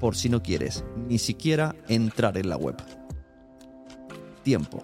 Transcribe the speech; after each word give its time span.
por 0.00 0.16
si 0.16 0.28
no 0.28 0.42
quieres 0.42 0.84
ni 1.08 1.18
siquiera 1.18 1.74
entrar 1.88 2.38
en 2.38 2.48
la 2.48 2.56
web. 2.56 2.76
Tiempo. 4.42 4.82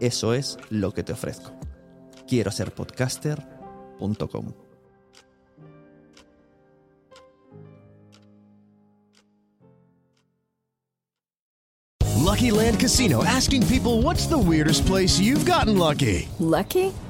Eso 0.00 0.34
es 0.34 0.58
lo 0.70 0.92
que 0.92 1.02
te 1.02 1.12
ofrezco. 1.12 1.52
Quiero 2.26 2.50
ser 2.50 2.72
podcaster.com. 2.72 4.52
Lucky 12.30 12.52
Land 12.52 12.78
Casino 12.78 13.24
asking 13.24 13.66
people 13.66 14.02
what's 14.02 14.26
the 14.26 14.38
weirdest 14.38 14.86
place 14.86 15.18
you've 15.18 15.44
gotten 15.44 15.76
lucky? 15.76 16.28
Lucky? 16.38 16.92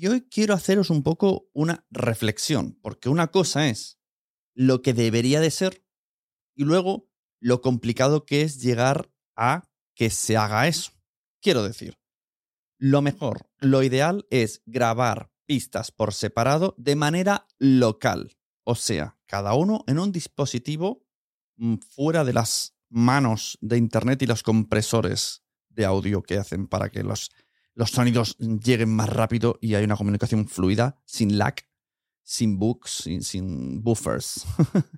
y 0.00 0.06
hoy 0.06 0.20
quiero 0.22 0.54
haceros 0.54 0.90
un 0.90 1.02
poco 1.02 1.48
una 1.52 1.84
reflexión, 1.90 2.78
porque 2.82 3.08
una 3.08 3.28
cosa 3.28 3.68
es 3.68 3.98
lo 4.54 4.80
que 4.80 4.94
debería 4.94 5.40
de 5.40 5.50
ser 5.50 5.84
y 6.54 6.64
luego 6.64 7.10
lo 7.40 7.60
complicado 7.62 8.24
que 8.24 8.42
es 8.42 8.60
llegar 8.60 9.12
a 9.36 9.68
que 9.94 10.10
se 10.10 10.36
haga 10.36 10.68
eso. 10.68 10.92
Quiero 11.40 11.64
decir, 11.64 11.98
lo 12.78 13.02
mejor, 13.02 13.50
lo 13.58 13.82
ideal 13.82 14.26
es 14.30 14.62
grabar 14.66 15.32
pistas 15.46 15.90
por 15.90 16.14
separado 16.14 16.74
de 16.78 16.94
manera 16.94 17.48
local, 17.58 18.36
o 18.64 18.76
sea, 18.76 19.18
cada 19.26 19.54
uno 19.54 19.82
en 19.88 19.98
un 19.98 20.12
dispositivo 20.12 21.06
mm, 21.56 21.76
fuera 21.78 22.22
de 22.24 22.34
las 22.34 22.76
manos 22.88 23.58
de 23.60 23.78
Internet 23.78 24.22
y 24.22 24.26
los 24.26 24.44
compresores 24.44 25.42
de 25.68 25.84
audio 25.84 26.22
que 26.22 26.38
hacen 26.38 26.68
para 26.68 26.88
que 26.88 27.02
los, 27.02 27.30
los 27.78 27.92
sonidos 27.92 28.36
lleguen 28.38 28.92
más 28.92 29.08
rápido 29.08 29.56
y 29.60 29.76
hay 29.76 29.84
una 29.84 29.96
comunicación 29.96 30.48
fluida, 30.48 31.00
sin 31.04 31.38
lag, 31.38 31.54
sin 32.24 32.58
bugs, 32.58 32.90
sin, 32.90 33.22
sin 33.22 33.84
buffers. 33.84 34.44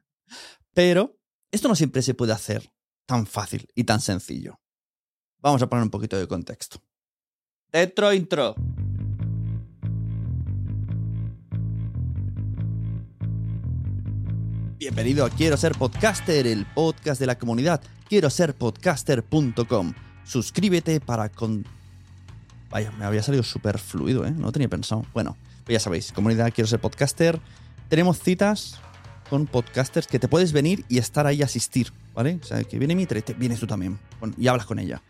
Pero 0.74 1.20
esto 1.50 1.68
no 1.68 1.76
siempre 1.76 2.00
se 2.00 2.14
puede 2.14 2.32
hacer 2.32 2.72
tan 3.04 3.26
fácil 3.26 3.68
y 3.74 3.84
tan 3.84 4.00
sencillo. 4.00 4.58
Vamos 5.40 5.60
a 5.60 5.68
poner 5.68 5.82
un 5.82 5.90
poquito 5.90 6.18
de 6.18 6.26
contexto. 6.26 6.82
Dentro 7.70 8.14
intro. 8.14 8.54
Bienvenido 14.78 15.26
a 15.26 15.28
Quiero 15.28 15.58
ser 15.58 15.76
podcaster, 15.76 16.46
el 16.46 16.64
podcast 16.72 17.20
de 17.20 17.26
la 17.26 17.38
comunidad 17.38 17.82
quiero 18.08 18.30
ser 18.30 18.54
podcaster.com. 18.54 19.92
Suscríbete 20.24 21.00
para 21.00 21.28
con 21.28 21.64
Vaya, 22.70 22.92
me 22.92 23.04
había 23.04 23.22
salido 23.22 23.42
súper 23.42 23.78
fluido, 23.78 24.24
¿eh? 24.24 24.30
No 24.30 24.52
tenía 24.52 24.68
pensado. 24.68 25.04
Bueno, 25.12 25.36
pues 25.64 25.74
ya 25.74 25.80
sabéis, 25.80 26.12
comunidad 26.12 26.52
quiero 26.54 26.68
ser 26.68 26.80
podcaster. 26.80 27.40
Tenemos 27.88 28.20
citas 28.20 28.80
con 29.28 29.46
podcasters 29.46 30.06
que 30.06 30.18
te 30.18 30.28
puedes 30.28 30.52
venir 30.52 30.84
y 30.88 30.98
estar 30.98 31.26
ahí 31.26 31.42
a 31.42 31.46
asistir, 31.46 31.92
¿vale? 32.14 32.38
O 32.40 32.44
sea, 32.44 32.62
que 32.62 32.78
viene 32.78 32.94
mi 32.94 33.06
te 33.06 33.34
vienes 33.34 33.60
tú 33.60 33.66
también 33.66 33.98
y 34.36 34.46
hablas 34.48 34.66
con 34.66 34.78
ella. 34.78 35.02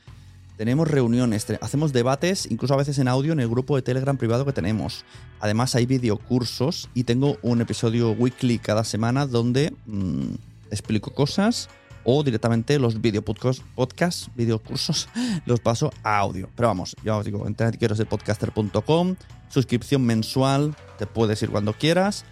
Tenemos 0.56 0.88
reuniones, 0.88 1.46
hacemos 1.62 1.92
debates, 1.94 2.46
incluso 2.50 2.74
a 2.74 2.76
veces 2.76 2.98
en 2.98 3.08
audio 3.08 3.32
en 3.32 3.40
el 3.40 3.48
grupo 3.48 3.76
de 3.76 3.82
Telegram 3.82 4.18
privado 4.18 4.44
que 4.44 4.52
tenemos. 4.52 5.06
Además 5.40 5.74
hay 5.74 5.86
videocursos 5.86 6.90
y 6.92 7.04
tengo 7.04 7.38
un 7.40 7.62
episodio 7.62 8.12
weekly 8.12 8.58
cada 8.58 8.84
semana 8.84 9.26
donde 9.26 9.72
mmm, 9.86 10.34
explico 10.70 11.14
cosas 11.14 11.70
o 12.04 12.22
directamente 12.22 12.78
los 12.78 13.00
video 13.00 13.22
podcast, 13.22 14.28
videocursos, 14.34 15.08
los 15.46 15.60
paso 15.60 15.92
a 16.02 16.18
audio. 16.18 16.48
Pero 16.54 16.68
vamos, 16.68 16.96
ya 17.04 17.16
os 17.16 17.24
digo, 17.24 17.46
internet 17.46 17.76
quiero 17.78 17.94
ser 17.94 18.08
suscripción 19.48 20.02
mensual, 20.02 20.74
te 20.98 21.06
puedes 21.06 21.42
ir 21.42 21.50
cuando 21.50 21.72
quieras, 21.72 22.24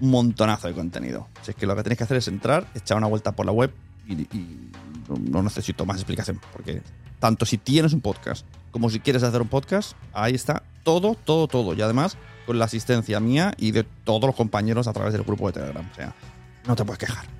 un 0.00 0.10
montonazo 0.10 0.68
de 0.68 0.74
contenido. 0.74 1.28
Es 1.46 1.54
que 1.54 1.66
lo 1.66 1.76
que 1.76 1.82
tenéis 1.82 1.98
que 1.98 2.04
hacer 2.04 2.16
es 2.16 2.28
entrar, 2.28 2.66
echar 2.74 2.96
una 2.96 3.08
vuelta 3.08 3.32
por 3.32 3.46
la 3.46 3.52
web 3.52 3.72
y, 4.06 4.12
y 4.14 4.70
no 5.08 5.42
necesito 5.42 5.84
más 5.84 5.96
explicación, 5.96 6.40
porque 6.52 6.82
tanto 7.18 7.44
si 7.44 7.58
tienes 7.58 7.92
un 7.92 8.00
podcast 8.00 8.46
como 8.70 8.88
si 8.88 9.00
quieres 9.00 9.22
hacer 9.22 9.42
un 9.42 9.48
podcast, 9.48 9.92
ahí 10.12 10.34
está 10.34 10.62
todo, 10.84 11.16
todo, 11.24 11.48
todo. 11.48 11.74
Y 11.74 11.82
además 11.82 12.16
con 12.46 12.58
la 12.58 12.64
asistencia 12.64 13.20
mía 13.20 13.52
y 13.58 13.72
de 13.72 13.84
todos 13.84 14.24
los 14.24 14.34
compañeros 14.34 14.88
a 14.88 14.92
través 14.92 15.12
del 15.12 15.22
grupo 15.22 15.46
de 15.48 15.54
Telegram. 15.54 15.88
O 15.90 15.94
sea, 15.94 16.14
no 16.66 16.76
te 16.76 16.84
puedes 16.84 16.98
quejar. 16.98 17.39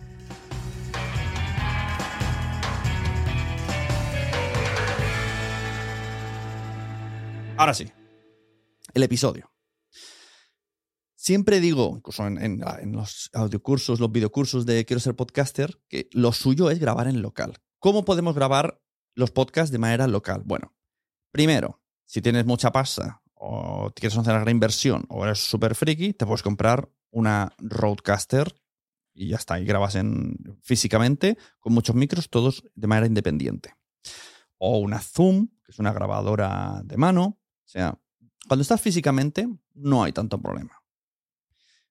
Ahora 7.60 7.74
sí, 7.74 7.92
el 8.94 9.02
episodio. 9.02 9.52
Siempre 11.14 11.60
digo, 11.60 11.92
incluso 11.94 12.26
en, 12.26 12.62
los 12.92 13.28
audiocursos, 13.34 14.00
los 14.00 14.10
videocursos 14.10 14.64
de 14.64 14.86
Quiero 14.86 14.98
ser 14.98 15.14
podcaster, 15.14 15.78
que 15.86 16.08
lo 16.12 16.32
suyo 16.32 16.70
es 16.70 16.78
grabar 16.78 17.06
en 17.06 17.20
local. 17.20 17.58
¿Cómo 17.78 18.06
podemos 18.06 18.34
grabar 18.34 18.80
los 19.14 19.30
podcasts 19.30 19.70
de 19.70 19.78
manera 19.78 20.06
local? 20.06 20.40
Bueno, 20.42 20.74
primero, 21.32 21.82
si 22.06 22.22
tienes 22.22 22.46
mucha 22.46 22.72
pasta 22.72 23.20
o 23.34 23.90
quieres 23.94 24.16
hacer 24.16 24.32
una 24.32 24.40
gran 24.40 24.54
inversión 24.54 25.04
o 25.10 25.26
eres 25.26 25.40
súper 25.40 25.74
friki, 25.74 26.14
te 26.14 26.24
puedes 26.24 26.42
comprar 26.42 26.88
una 27.10 27.52
Roadcaster 27.58 28.54
y 29.12 29.28
ya 29.28 29.36
está, 29.36 29.60
y 29.60 29.66
grabas 29.66 29.96
en, 29.96 30.34
físicamente 30.62 31.36
con 31.58 31.74
muchos 31.74 31.94
micros, 31.94 32.30
todos 32.30 32.64
de 32.74 32.86
manera 32.86 33.06
independiente. 33.06 33.74
O 34.56 34.78
una 34.78 35.00
Zoom, 35.00 35.48
que 35.62 35.72
es 35.72 35.78
una 35.78 35.92
grabadora 35.92 36.80
de 36.84 36.96
mano. 36.96 37.36
O 37.70 37.72
sea, 37.72 37.96
cuando 38.48 38.62
estás 38.62 38.80
físicamente, 38.80 39.48
no 39.74 40.02
hay 40.02 40.10
tanto 40.10 40.42
problema. 40.42 40.82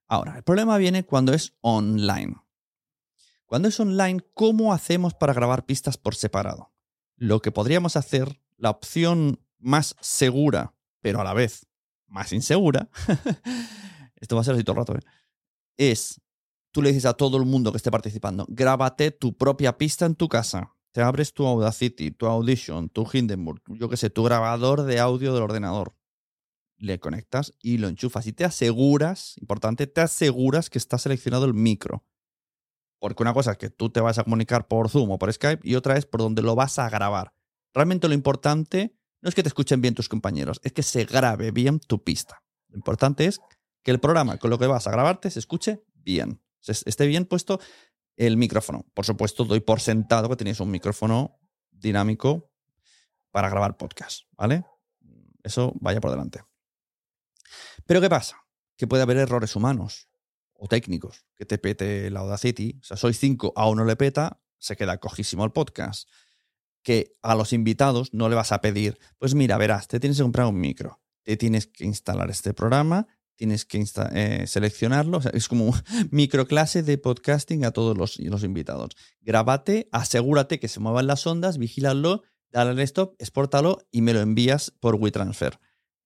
Ahora, 0.10 0.36
el 0.36 0.44
problema 0.44 0.78
viene 0.78 1.06
cuando 1.06 1.34
es 1.34 1.54
online. 1.62 2.36
Cuando 3.46 3.70
es 3.70 3.80
online, 3.80 4.20
¿cómo 4.34 4.74
hacemos 4.74 5.14
para 5.14 5.32
grabar 5.32 5.66
pistas 5.66 5.98
por 5.98 6.16
separado? 6.16 6.74
Lo 7.16 7.42
que 7.42 7.54
podríamos 7.54 7.96
hacer, 7.96 8.42
la 8.58 8.72
opción 8.72 9.40
más 9.58 9.96
segura, 10.02 10.76
pero 11.00 11.22
a 11.22 11.24
la 11.24 11.34
vez 11.34 11.66
más 12.08 12.34
insegura, 12.34 12.90
esto 14.18 14.36
va 14.36 14.42
a 14.42 14.44
ser 14.44 14.56
así 14.56 14.66
todo 14.66 14.74
el 14.74 14.80
rato, 14.80 14.96
¿eh? 14.98 15.02
es, 15.78 16.20
tú 16.72 16.82
le 16.82 16.90
dices 16.90 17.06
a 17.06 17.14
todo 17.14 17.38
el 17.38 17.46
mundo 17.46 17.72
que 17.72 17.78
esté 17.78 17.90
participando, 17.90 18.46
grábate 18.50 19.12
tu 19.12 19.38
propia 19.38 19.78
pista 19.78 20.06
en 20.06 20.16
tu 20.16 20.28
casa. 20.28 20.76
Te 20.92 21.02
abres 21.02 21.34
tu 21.34 21.46
Audacity, 21.46 22.12
tu 22.12 22.26
Audition, 22.26 22.90
tu 22.90 23.08
Hindenburg, 23.12 23.62
yo 23.68 23.90
qué 23.90 23.98
sé, 23.98 24.10
tu 24.10 24.24
grabador 24.24 24.84
de 24.84 25.00
audio 25.00 25.34
del 25.34 25.44
ordenador. 25.44 25.96
Le 26.78 27.00
conectas 27.00 27.54
y 27.62 27.78
lo 27.78 27.88
enchufas 27.88 28.26
y 28.26 28.34
te 28.34 28.46
aseguras, 28.46 29.38
importante, 29.38 29.86
te 29.86 30.02
aseguras 30.02 30.70
que 30.70 30.78
está 30.78 30.98
seleccionado 30.98 31.46
el 31.46 31.54
micro. 31.54 32.06
Porque 33.00 33.24
una 33.24 33.34
cosa 33.34 33.52
es 33.52 33.58
que 33.58 33.70
tú 33.70 33.90
te 33.90 34.02
vas 34.02 34.18
a 34.18 34.24
comunicar 34.24 34.68
por 34.68 34.90
Zoom 34.90 35.12
o 35.12 35.20
por 35.20 35.32
Skype 35.32 35.68
y 35.68 35.76
otra 35.76 35.98
es 35.98 36.06
por 36.06 36.22
donde 36.22 36.42
lo 36.42 36.56
vas 36.56 36.80
a 36.80 36.90
grabar. 36.90 37.34
Realmente 37.74 38.08
lo 38.08 38.14
importante 38.14 38.96
no 39.22 39.30
es 39.30 39.36
que 39.36 39.44
te 39.44 39.50
escuchen 39.50 39.82
bien 39.82 39.96
tus 39.96 40.10
compañeros, 40.10 40.60
es 40.64 40.74
que 40.74 40.84
se 40.84 41.06
grabe 41.06 41.52
bien 41.52 41.80
tu 41.80 42.04
pista. 42.04 42.44
Lo 42.70 42.78
importante 42.78 43.26
es 43.26 43.40
que 43.84 43.92
el 43.92 44.00
programa 44.00 44.38
con 44.38 44.50
lo 44.50 44.58
que 44.58 44.68
vas 44.68 44.88
a 44.88 44.92
grabarte 44.92 45.30
se 45.30 45.40
escuche 45.40 45.84
bien. 45.94 46.42
Esté 46.66 47.08
bien 47.08 47.26
puesto 47.26 47.60
el 48.20 48.36
micrófono. 48.36 48.86
Por 48.94 49.06
supuesto, 49.06 49.46
doy 49.46 49.62
por 49.62 49.80
sentado 49.80 50.28
que 50.28 50.36
tenéis 50.36 50.60
un 50.60 50.70
micrófono 50.70 51.40
dinámico 51.72 52.52
para 53.32 53.50
grabar 53.50 53.78
podcast, 53.78 54.24
¿vale? 54.34 54.66
Eso 55.42 55.72
vaya 55.80 56.02
por 56.02 56.12
delante. 56.12 56.44
Pero 57.86 58.02
¿qué 58.02 58.10
pasa? 58.10 58.46
Que 58.76 58.88
puede 58.88 59.04
haber 59.04 59.18
errores 59.18 59.56
humanos 59.56 60.10
o 60.52 60.68
técnicos, 60.68 61.26
que 61.36 61.46
te 61.46 61.58
pete 61.58 62.12
la 62.12 62.20
Audacity. 62.20 62.78
O 62.82 62.84
sea, 62.84 62.98
soy 62.98 63.14
5, 63.14 63.54
a 63.56 63.70
uno 63.70 63.86
le 63.86 63.96
peta, 63.96 64.42
se 64.58 64.76
queda 64.76 64.98
cojísimo 64.98 65.46
el 65.46 65.54
podcast. 65.54 66.10
Que 66.84 67.16
a 67.22 67.36
los 67.36 67.54
invitados 67.54 68.14
no 68.14 68.28
le 68.28 68.36
vas 68.36 68.52
a 68.52 68.60
pedir, 68.60 69.00
pues 69.18 69.34
mira, 69.34 69.58
verás, 69.58 69.88
te 69.88 70.00
tienes 70.02 70.18
que 70.18 70.24
comprar 70.24 70.48
un 70.48 70.60
micro, 70.60 71.00
te 71.24 71.38
tienes 71.38 71.68
que 71.68 71.86
instalar 71.86 72.30
este 72.30 72.54
programa, 72.54 73.08
tienes 73.40 73.66
que 73.66 73.82
eh, 74.12 74.48
seleccionarlo. 74.48 75.22
Es 75.34 75.48
como 75.48 75.74
microclase 76.12 76.84
de 76.84 76.98
podcasting 76.98 77.64
a 77.64 77.72
todos 77.72 77.98
los, 77.98 78.20
invitados. 78.44 78.90
Grábate, 79.22 79.88
asegúrate 79.94 80.60
que 80.60 80.68
se 80.68 80.82
muevan 80.82 81.08
las 81.08 81.26
ondas, 81.26 81.58
vigílalo, 81.58 82.24
dale 82.52 82.72
al 82.72 82.80
stop, 82.80 83.16
exportalo 83.18 83.80
y 83.92 84.02
me 84.02 84.14
lo 84.14 84.20
envías 84.20 84.72
por 84.82 84.96
WeTransfer. 84.96 85.58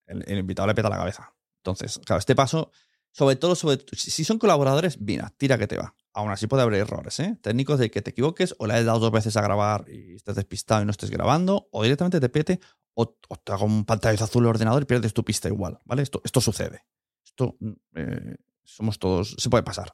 El, 0.06 0.24
el 0.28 0.38
invitado 0.38 0.68
le 0.68 0.76
peta 0.76 0.90
la 0.90 0.98
cabeza. 0.98 1.34
Entonces, 1.58 2.00
claro, 2.06 2.20
este 2.20 2.36
paso, 2.36 2.72
sobre 3.12 3.36
todo, 3.36 3.56
sobre, 3.56 3.84
si 3.94 4.24
son 4.24 4.38
colaboradores, 4.38 5.02
mira, 5.02 5.34
tira 5.36 5.58
que 5.58 5.66
te 5.66 5.78
va. 5.78 5.96
Aún 6.14 6.30
así 6.30 6.46
puede 6.46 6.62
haber 6.62 6.76
errores, 6.76 7.20
¿eh? 7.20 7.40
Técnicos 7.42 7.80
de 7.80 7.90
que 7.90 8.04
te 8.04 8.12
equivoques 8.12 8.54
o 8.60 8.68
le 8.68 8.74
hayas 8.74 8.86
dado 8.86 9.00
dos 9.00 9.12
veces 9.12 9.36
a 9.38 9.42
grabar 9.42 9.86
y 9.88 10.14
estés 10.14 10.36
despistado 10.36 10.84
y 10.84 10.86
no 10.86 10.92
estés 10.92 11.10
grabando, 11.10 11.68
o 11.72 11.82
directamente 11.82 12.20
te 12.20 12.30
pete 12.30 12.60
o, 12.94 13.18
o 13.28 13.36
te 13.38 13.54
haga 13.54 13.64
un 13.64 13.86
pantallazo 13.86 14.26
azul 14.26 14.44
el 14.44 14.50
ordenador 14.50 14.84
y 14.84 14.86
pierdes 14.86 15.16
tu 15.16 15.24
pista 15.26 15.48
igual, 15.48 15.80
¿vale? 15.86 16.04
Esto, 16.04 16.22
esto 16.24 16.40
sucede. 16.40 16.86
Esto 17.24 17.56
mm, 17.60 17.72
eh, 17.96 18.36
somos 18.64 19.00
todos, 19.00 19.36
se 19.38 19.50
puede 19.50 19.64
pasar. 19.64 19.94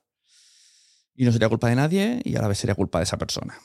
Y 1.16 1.26
no 1.26 1.32
sería 1.32 1.50
culpa 1.50 1.70
de 1.70 1.76
nadie 1.76 2.22
y 2.24 2.36
a 2.36 2.42
la 2.42 2.48
vez 2.48 2.58
sería 2.60 2.76
culpa 2.76 3.00
de 3.00 3.04
esa 3.04 3.18
persona. 3.18 3.58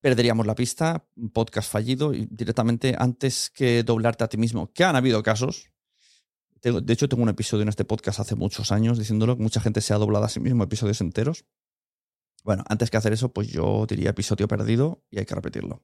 Perderíamos 0.00 0.46
la 0.46 0.54
pista, 0.54 1.06
podcast 1.32 1.70
fallido 1.70 2.12
y 2.12 2.26
directamente 2.30 2.94
antes 2.98 3.50
que 3.50 3.82
doblarte 3.82 4.24
a 4.24 4.28
ti 4.28 4.36
mismo, 4.36 4.72
que 4.72 4.84
han 4.84 4.96
habido 4.96 5.22
casos. 5.22 5.70
De 6.62 6.92
hecho, 6.92 7.08
tengo 7.08 7.22
un 7.22 7.28
episodio 7.28 7.62
en 7.62 7.68
este 7.68 7.84
podcast 7.84 8.20
hace 8.20 8.34
muchos 8.34 8.72
años 8.72 8.98
diciéndolo, 8.98 9.36
mucha 9.36 9.60
gente 9.60 9.80
se 9.80 9.92
ha 9.92 9.98
doblado 9.98 10.24
a 10.24 10.28
sí 10.28 10.40
mismo 10.40 10.64
episodios 10.64 11.00
enteros. 11.00 11.44
Bueno, 12.42 12.64
antes 12.68 12.90
que 12.90 12.98
hacer 12.98 13.12
eso, 13.14 13.32
pues 13.32 13.48
yo 13.48 13.86
diría 13.86 14.10
episodio 14.10 14.46
perdido 14.48 15.02
y 15.10 15.18
hay 15.18 15.24
que 15.24 15.34
repetirlo. 15.34 15.82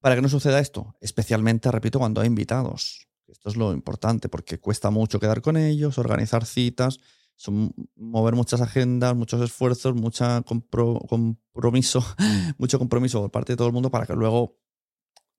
Para 0.00 0.14
que 0.14 0.22
no 0.22 0.28
suceda 0.28 0.60
esto, 0.60 0.96
especialmente, 1.00 1.70
repito, 1.72 1.98
cuando 1.98 2.20
hay 2.20 2.28
invitados. 2.28 3.08
Esto 3.26 3.48
es 3.48 3.56
lo 3.56 3.72
importante 3.72 4.28
porque 4.28 4.58
cuesta 4.58 4.90
mucho 4.90 5.18
quedar 5.18 5.40
con 5.42 5.56
ellos, 5.56 5.98
organizar 5.98 6.44
citas, 6.44 6.98
son 7.36 7.74
mover 7.96 8.34
muchas 8.34 8.60
agendas, 8.60 9.16
muchos 9.16 9.40
esfuerzos, 9.40 9.94
mucha 9.94 10.42
compro- 10.42 11.06
compromiso, 11.08 12.04
mucho 12.58 12.78
compromiso 12.78 13.20
por 13.20 13.30
parte 13.30 13.52
de 13.52 13.56
todo 13.56 13.66
el 13.66 13.72
mundo 13.72 13.90
para 13.90 14.06
que 14.06 14.14
luego 14.14 14.58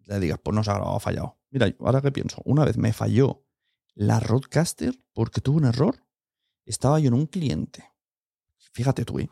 le 0.05 0.19
digas, 0.19 0.39
pues 0.43 0.53
no 0.55 0.63
se 0.63 0.71
ha 0.71 0.99
fallado. 0.99 1.37
Mira, 1.51 1.73
ahora 1.79 2.01
que 2.01 2.11
pienso, 2.11 2.41
una 2.45 2.65
vez 2.65 2.77
me 2.77 2.91
falló 2.93 3.43
la 3.93 4.19
Roadcaster 4.19 4.93
porque 5.13 5.41
tuvo 5.41 5.57
un 5.57 5.65
error. 5.65 6.03
Estaba 6.65 6.99
yo 6.99 7.07
en 7.07 7.13
un 7.13 7.27
cliente. 7.27 7.83
Fíjate 8.73 9.05
tú, 9.05 9.19
¿eh? 9.19 9.29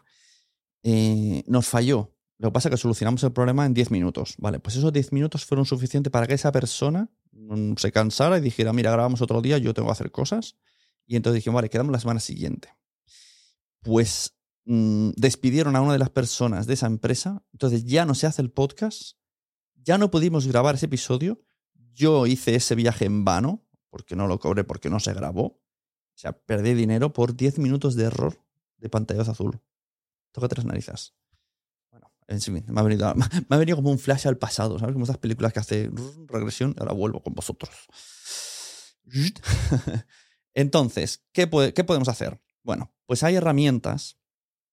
Eh, 0.83 1.43
nos 1.47 1.67
falló. 1.67 2.15
Lo 2.37 2.49
que 2.49 2.53
pasa 2.53 2.69
es 2.69 2.71
que 2.73 2.77
solucionamos 2.77 3.23
el 3.23 3.31
problema 3.31 3.65
en 3.65 3.73
10 3.73 3.91
minutos. 3.91 4.35
Vale, 4.37 4.59
pues 4.59 4.75
esos 4.75 4.91
10 4.93 5.11
minutos 5.13 5.45
fueron 5.45 5.65
suficientes 5.65 6.11
para 6.11 6.27
que 6.27 6.33
esa 6.33 6.51
persona 6.51 7.09
mm, 7.22 7.22
se 7.77 7.91
cansara 7.91 8.37
y 8.37 8.41
dijera, 8.41 8.73
mira, 8.73 8.91
grabamos 8.91 9.21
otro 9.21 9.41
día, 9.41 9.57
yo 9.57 9.73
tengo 9.73 9.87
que 9.87 9.93
hacer 9.93 10.11
cosas. 10.11 10.57
Y 11.05 11.15
entonces 11.15 11.35
dijimos, 11.39 11.55
vale, 11.55 11.69
quedamos 11.69 11.91
la 11.91 11.99
semana 11.99 12.19
siguiente. 12.19 12.69
Pues 13.81 14.35
mm, 14.65 15.11
despidieron 15.15 15.75
a 15.75 15.81
una 15.81 15.93
de 15.93 15.99
las 15.99 16.09
personas 16.09 16.67
de 16.67 16.75
esa 16.75 16.87
empresa, 16.87 17.43
entonces 17.51 17.85
ya 17.85 18.05
no 18.05 18.15
se 18.15 18.27
hace 18.27 18.41
el 18.41 18.51
podcast, 18.51 19.17
ya 19.75 19.97
no 19.97 20.11
pudimos 20.11 20.47
grabar 20.47 20.75
ese 20.75 20.85
episodio, 20.85 21.41
yo 21.93 22.25
hice 22.25 22.55
ese 22.55 22.75
viaje 22.75 23.05
en 23.05 23.25
vano, 23.25 23.65
porque 23.89 24.15
no 24.15 24.27
lo 24.27 24.39
cobré, 24.39 24.63
porque 24.63 24.89
no 24.89 24.99
se 24.99 25.13
grabó. 25.13 25.45
O 25.45 26.17
sea, 26.17 26.33
perdí 26.33 26.73
dinero 26.73 27.13
por 27.13 27.35
10 27.35 27.59
minutos 27.59 27.95
de 27.95 28.05
error 28.05 28.39
de 28.77 28.89
pantallazo 28.89 29.31
azul. 29.31 29.61
Toca 30.31 30.47
tres 30.47 30.65
narices. 30.65 31.13
En 32.27 32.41
fin, 32.41 32.63
me 32.67 32.79
ha, 32.79 32.83
venido, 32.83 33.13
me 33.49 33.57
venido 33.57 33.77
como 33.77 33.91
un 33.91 33.99
flash 33.99 34.27
al 34.27 34.37
pasado, 34.37 34.79
¿sabes? 34.79 34.93
Como 34.93 35.05
esas 35.05 35.17
películas 35.17 35.53
que 35.53 35.59
hace 35.59 35.91
regresión 36.27 36.75
ahora 36.79 36.93
vuelvo 36.93 37.21
con 37.21 37.33
vosotros. 37.33 37.71
Entonces, 40.53 41.23
¿qué, 41.31 41.49
qué 41.75 41.83
podemos 41.83 42.07
hacer? 42.07 42.41
Bueno, 42.63 42.93
pues 43.05 43.23
hay 43.23 43.35
herramientas 43.35 44.17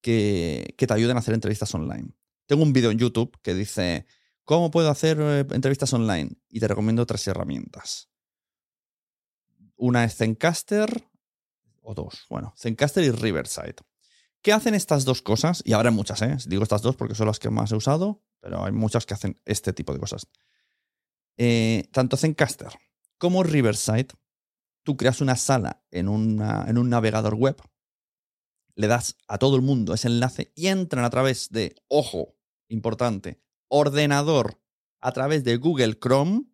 que, 0.00 0.74
que 0.76 0.86
te 0.86 0.94
ayuden 0.94 1.16
a 1.16 1.20
hacer 1.20 1.34
entrevistas 1.34 1.74
online. 1.74 2.10
Tengo 2.46 2.62
un 2.62 2.72
vídeo 2.72 2.90
en 2.90 2.98
YouTube 2.98 3.38
que 3.42 3.54
dice, 3.54 4.06
¿cómo 4.44 4.70
puedo 4.70 4.90
hacer 4.90 5.18
eh, 5.20 5.46
entrevistas 5.50 5.92
online? 5.92 6.30
Y 6.48 6.60
te 6.60 6.68
recomiendo 6.68 7.06
tres 7.06 7.26
herramientas. 7.28 8.08
Una 9.76 10.04
es 10.04 10.16
Zencaster, 10.16 11.08
o 11.80 11.94
dos, 11.94 12.26
bueno, 12.28 12.52
Zencaster 12.58 13.04
y 13.04 13.10
Riverside. 13.10 13.76
¿Qué 14.42 14.52
hacen 14.52 14.74
estas 14.74 15.04
dos 15.04 15.22
cosas? 15.22 15.62
Y 15.64 15.72
habrá 15.74 15.90
muchas, 15.90 16.22
¿eh? 16.22 16.36
Digo 16.46 16.62
estas 16.62 16.82
dos 16.82 16.96
porque 16.96 17.14
son 17.14 17.26
las 17.26 17.38
que 17.38 17.50
más 17.50 17.72
he 17.72 17.76
usado, 17.76 18.22
pero 18.40 18.64
hay 18.64 18.72
muchas 18.72 19.04
que 19.06 19.14
hacen 19.14 19.40
este 19.44 19.72
tipo 19.72 19.92
de 19.92 19.98
cosas. 20.00 20.26
Eh, 21.36 21.88
tanto 21.92 22.16
Zencaster 22.16 22.68
como 23.18 23.42
Riverside, 23.42 24.08
tú 24.82 24.96
creas 24.96 25.20
una 25.20 25.36
sala 25.36 25.82
en, 25.90 26.08
una- 26.08 26.64
en 26.68 26.78
un 26.78 26.88
navegador 26.88 27.34
web, 27.34 27.56
le 28.76 28.86
das 28.86 29.16
a 29.28 29.36
todo 29.38 29.56
el 29.56 29.62
mundo 29.62 29.92
ese 29.92 30.08
enlace 30.08 30.52
y 30.54 30.68
entran 30.68 31.04
a 31.04 31.10
través 31.10 31.50
de, 31.50 31.74
ojo, 31.88 32.36
importante, 32.68 33.42
ordenador, 33.68 34.62
a 35.02 35.12
través 35.12 35.44
de 35.44 35.56
Google 35.56 35.98
Chrome, 35.98 36.44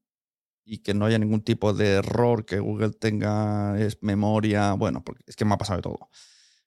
y 0.64 0.78
que 0.78 0.94
no 0.94 1.04
haya 1.04 1.18
ningún 1.20 1.42
tipo 1.42 1.72
de 1.72 1.92
error 1.94 2.44
que 2.44 2.58
Google 2.58 2.90
tenga 2.90 3.78
es 3.78 4.02
memoria. 4.02 4.72
Bueno, 4.72 5.04
porque 5.04 5.22
es 5.28 5.36
que 5.36 5.44
me 5.44 5.54
ha 5.54 5.58
pasado 5.58 5.76
de 5.78 5.82
todo. 5.82 6.10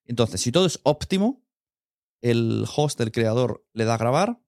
Entonces, 0.10 0.42
si 0.42 0.52
todo 0.52 0.66
es 0.66 0.80
óptimo, 0.84 1.46
el 2.22 2.66
host, 2.76 3.00
el 3.00 3.12
creador, 3.12 3.64
le 3.74 3.86
da 3.86 3.94
a 3.94 3.98
grabar 3.98 4.42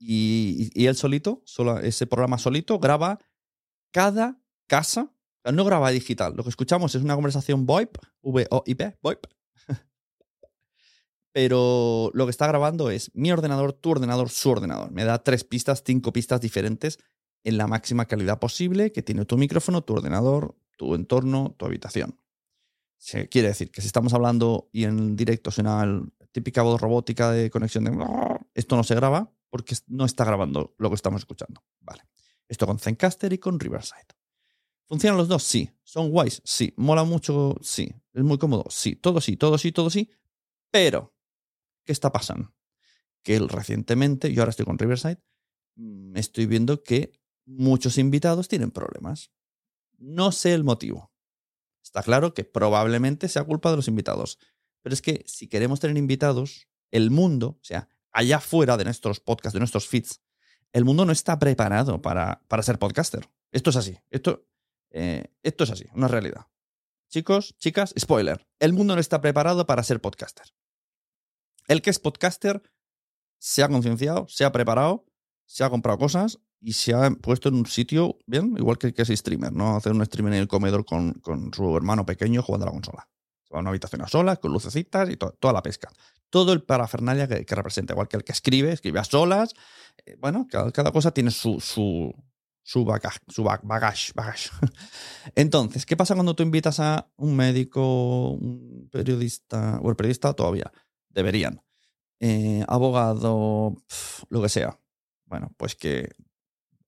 y, 0.00 0.70
y 0.74 0.86
él 0.86 0.96
solito, 0.96 1.42
solo, 1.44 1.78
ese 1.78 2.06
programa 2.06 2.38
solito, 2.38 2.78
graba 2.78 3.20
cada 3.92 4.40
casa. 4.66 5.14
No 5.44 5.66
graba 5.66 5.90
digital. 5.90 6.34
Lo 6.34 6.42
que 6.42 6.48
escuchamos 6.48 6.94
es 6.94 7.02
una 7.02 7.16
conversación 7.16 7.66
VoIP, 7.66 7.98
V-O-I-P, 8.22 8.98
VoIP. 9.02 9.26
Pero 11.32 12.10
lo 12.14 12.24
que 12.24 12.30
está 12.30 12.46
grabando 12.46 12.90
es 12.90 13.10
mi 13.14 13.30
ordenador, 13.30 13.74
tu 13.74 13.90
ordenador, 13.90 14.30
su 14.30 14.48
ordenador. 14.48 14.90
Me 14.90 15.04
da 15.04 15.22
tres 15.22 15.44
pistas, 15.44 15.82
cinco 15.84 16.14
pistas 16.14 16.40
diferentes 16.40 16.98
en 17.44 17.58
la 17.58 17.66
máxima 17.66 18.06
calidad 18.06 18.38
posible 18.38 18.90
que 18.90 19.02
tiene 19.02 19.26
tu 19.26 19.36
micrófono, 19.36 19.82
tu 19.82 19.92
ordenador, 19.92 20.56
tu 20.78 20.94
entorno, 20.94 21.54
tu 21.58 21.66
habitación. 21.66 22.18
Se 23.04 23.28
quiere 23.28 23.48
decir 23.48 23.70
que 23.70 23.82
si 23.82 23.86
estamos 23.86 24.14
hablando 24.14 24.70
y 24.72 24.84
en 24.84 25.14
directo 25.14 25.50
suena 25.50 25.84
la 25.84 26.02
típica 26.32 26.62
voz 26.62 26.80
robótica 26.80 27.32
de 27.32 27.50
conexión 27.50 27.84
de... 27.84 27.90
Esto 28.54 28.76
no 28.76 28.82
se 28.82 28.94
graba 28.94 29.30
porque 29.50 29.76
no 29.88 30.06
está 30.06 30.24
grabando 30.24 30.74
lo 30.78 30.88
que 30.88 30.94
estamos 30.94 31.20
escuchando. 31.20 31.62
Vale. 31.80 32.04
Esto 32.48 32.66
con 32.66 32.78
Zencaster 32.78 33.30
y 33.34 33.36
con 33.36 33.60
Riverside. 33.60 34.06
¿Funcionan 34.86 35.18
los 35.18 35.28
dos? 35.28 35.42
Sí. 35.42 35.70
¿Son 35.82 36.08
guays? 36.08 36.40
Sí. 36.46 36.72
¿Mola 36.78 37.04
mucho? 37.04 37.56
Sí. 37.60 37.94
¿Es 38.14 38.22
muy 38.22 38.38
cómodo? 38.38 38.64
Sí. 38.70 38.96
Todo 38.96 39.20
sí, 39.20 39.36
todo 39.36 39.58
sí, 39.58 39.70
todo 39.70 39.90
sí. 39.90 40.10
Pero, 40.70 41.14
¿qué 41.84 41.92
está 41.92 42.10
pasando? 42.10 42.54
Que 43.22 43.38
recientemente, 43.38 44.32
yo 44.32 44.40
ahora 44.40 44.50
estoy 44.50 44.64
con 44.64 44.78
Riverside, 44.78 45.22
mm, 45.74 46.16
estoy 46.16 46.46
viendo 46.46 46.82
que 46.82 47.12
muchos 47.44 47.98
invitados 47.98 48.48
tienen 48.48 48.70
problemas. 48.70 49.30
No 49.98 50.32
sé 50.32 50.54
el 50.54 50.64
motivo. 50.64 51.13
Está 51.94 52.02
claro 52.02 52.34
que 52.34 52.42
probablemente 52.42 53.28
sea 53.28 53.44
culpa 53.44 53.70
de 53.70 53.76
los 53.76 53.86
invitados. 53.86 54.40
Pero 54.82 54.94
es 54.94 55.00
que 55.00 55.22
si 55.28 55.46
queremos 55.46 55.78
tener 55.78 55.96
invitados, 55.96 56.66
el 56.90 57.12
mundo, 57.12 57.56
o 57.60 57.62
sea, 57.64 57.88
allá 58.10 58.40
fuera 58.40 58.76
de 58.76 58.82
nuestros 58.82 59.20
podcasts, 59.20 59.54
de 59.54 59.60
nuestros 59.60 59.86
feeds, 59.86 60.20
el 60.72 60.84
mundo 60.84 61.04
no 61.04 61.12
está 61.12 61.38
preparado 61.38 62.02
para, 62.02 62.42
para 62.48 62.64
ser 62.64 62.80
podcaster. 62.80 63.30
Esto 63.52 63.70
es 63.70 63.76
así. 63.76 63.96
Esto, 64.10 64.44
eh, 64.90 65.26
esto 65.44 65.62
es 65.62 65.70
así, 65.70 65.84
una 65.94 66.08
realidad. 66.08 66.48
Chicos, 67.10 67.54
chicas, 67.58 67.94
spoiler. 67.96 68.44
El 68.58 68.72
mundo 68.72 68.96
no 68.96 69.00
está 69.00 69.20
preparado 69.20 69.64
para 69.64 69.84
ser 69.84 70.00
podcaster. 70.00 70.46
El 71.68 71.80
que 71.80 71.90
es 71.90 72.00
podcaster 72.00 72.60
se 73.38 73.62
ha 73.62 73.68
concienciado, 73.68 74.26
se 74.26 74.44
ha 74.44 74.50
preparado, 74.50 75.06
se 75.46 75.62
ha 75.62 75.70
comprado 75.70 75.98
cosas 75.98 76.40
y 76.64 76.72
se 76.72 76.94
ha 76.94 77.10
puesto 77.10 77.50
en 77.50 77.56
un 77.56 77.66
sitio, 77.66 78.16
bien, 78.26 78.54
igual 78.56 78.78
que 78.78 78.86
el 78.86 78.94
que 78.94 79.02
es 79.02 79.08
streamer, 79.08 79.52
¿no? 79.52 79.76
Hacer 79.76 79.92
un 79.92 80.04
streamer 80.06 80.32
en 80.32 80.40
el 80.40 80.48
comedor 80.48 80.86
con, 80.86 81.12
con 81.20 81.52
su 81.52 81.76
hermano 81.76 82.06
pequeño 82.06 82.42
jugando 82.42 82.64
a 82.64 82.68
la 82.68 82.72
consola. 82.72 83.08
Se 83.42 83.52
va 83.52 83.58
a 83.58 83.60
una 83.60 83.68
habitación 83.68 84.00
a 84.00 84.08
solas, 84.08 84.38
con 84.38 84.50
lucecitas 84.50 85.10
y 85.10 85.16
toda 85.16 85.52
la 85.52 85.62
pesca. 85.62 85.92
Todo 86.30 86.54
el 86.54 86.62
parafernalia 86.62 87.28
que, 87.28 87.54
representa, 87.54 87.92
igual 87.92 88.08
que 88.08 88.16
el 88.16 88.24
que 88.24 88.32
escribe, 88.32 88.72
escribe 88.72 88.98
a 88.98 89.04
solas. 89.04 89.52
Eh, 90.06 90.16
bueno, 90.18 90.48
cada, 90.50 90.90
cosa 90.90 91.12
tiene 91.12 91.30
su, 91.30 91.60
su, 91.60 92.14
su 92.62 92.86
bagage, 92.86 93.18
su 93.28 93.44
bagage, 93.44 94.12
bagage. 94.14 94.48
Entonces, 95.34 95.84
¿qué 95.84 95.98
pasa 95.98 96.14
cuando 96.14 96.34
tú 96.34 96.42
invitas 96.42 96.80
a 96.80 97.10
un 97.16 97.36
médico, 97.36 98.30
un 98.30 98.88
periodista, 98.90 99.80
o 99.82 99.90
el 99.90 99.96
periodista 99.96 100.32
todavía? 100.32 100.72
Deberían. 101.10 101.60
Eh, 102.20 102.64
abogado, 102.68 103.76
lo 104.30 104.40
que 104.40 104.48
sea. 104.48 104.80
Bueno, 105.26 105.52
pues 105.58 105.74
que 105.74 106.08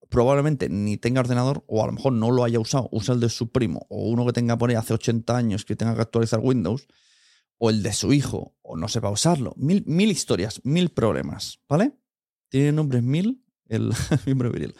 probablemente 0.09 0.69
ni 0.69 0.97
tenga 0.97 1.21
ordenador 1.21 1.63
o 1.67 1.83
a 1.83 1.87
lo 1.87 1.93
mejor 1.93 2.13
no 2.13 2.31
lo 2.31 2.43
haya 2.43 2.59
usado, 2.59 2.89
usa 2.91 3.13
el 3.13 3.19
de 3.19 3.29
su 3.29 3.51
primo 3.51 3.85
o 3.89 4.09
uno 4.09 4.25
que 4.25 4.33
tenga 4.33 4.57
por 4.57 4.69
ahí 4.69 4.75
hace 4.75 4.93
80 4.93 5.35
años 5.35 5.65
que 5.65 5.75
tenga 5.75 5.95
que 5.95 6.01
actualizar 6.01 6.39
Windows 6.41 6.87
o 7.57 7.69
el 7.69 7.83
de 7.83 7.93
su 7.93 8.13
hijo 8.13 8.55
o 8.61 8.77
no 8.77 8.87
sepa 8.87 9.09
usarlo. 9.09 9.53
Mil, 9.57 9.83
mil 9.85 10.11
historias, 10.11 10.61
mil 10.63 10.89
problemas, 10.89 11.59
¿vale? 11.67 11.93
Tiene 12.49 12.71
nombres 12.71 13.03
mil 13.03 13.43
el 13.67 13.91
miembro 14.25 14.51
viril. 14.51 14.75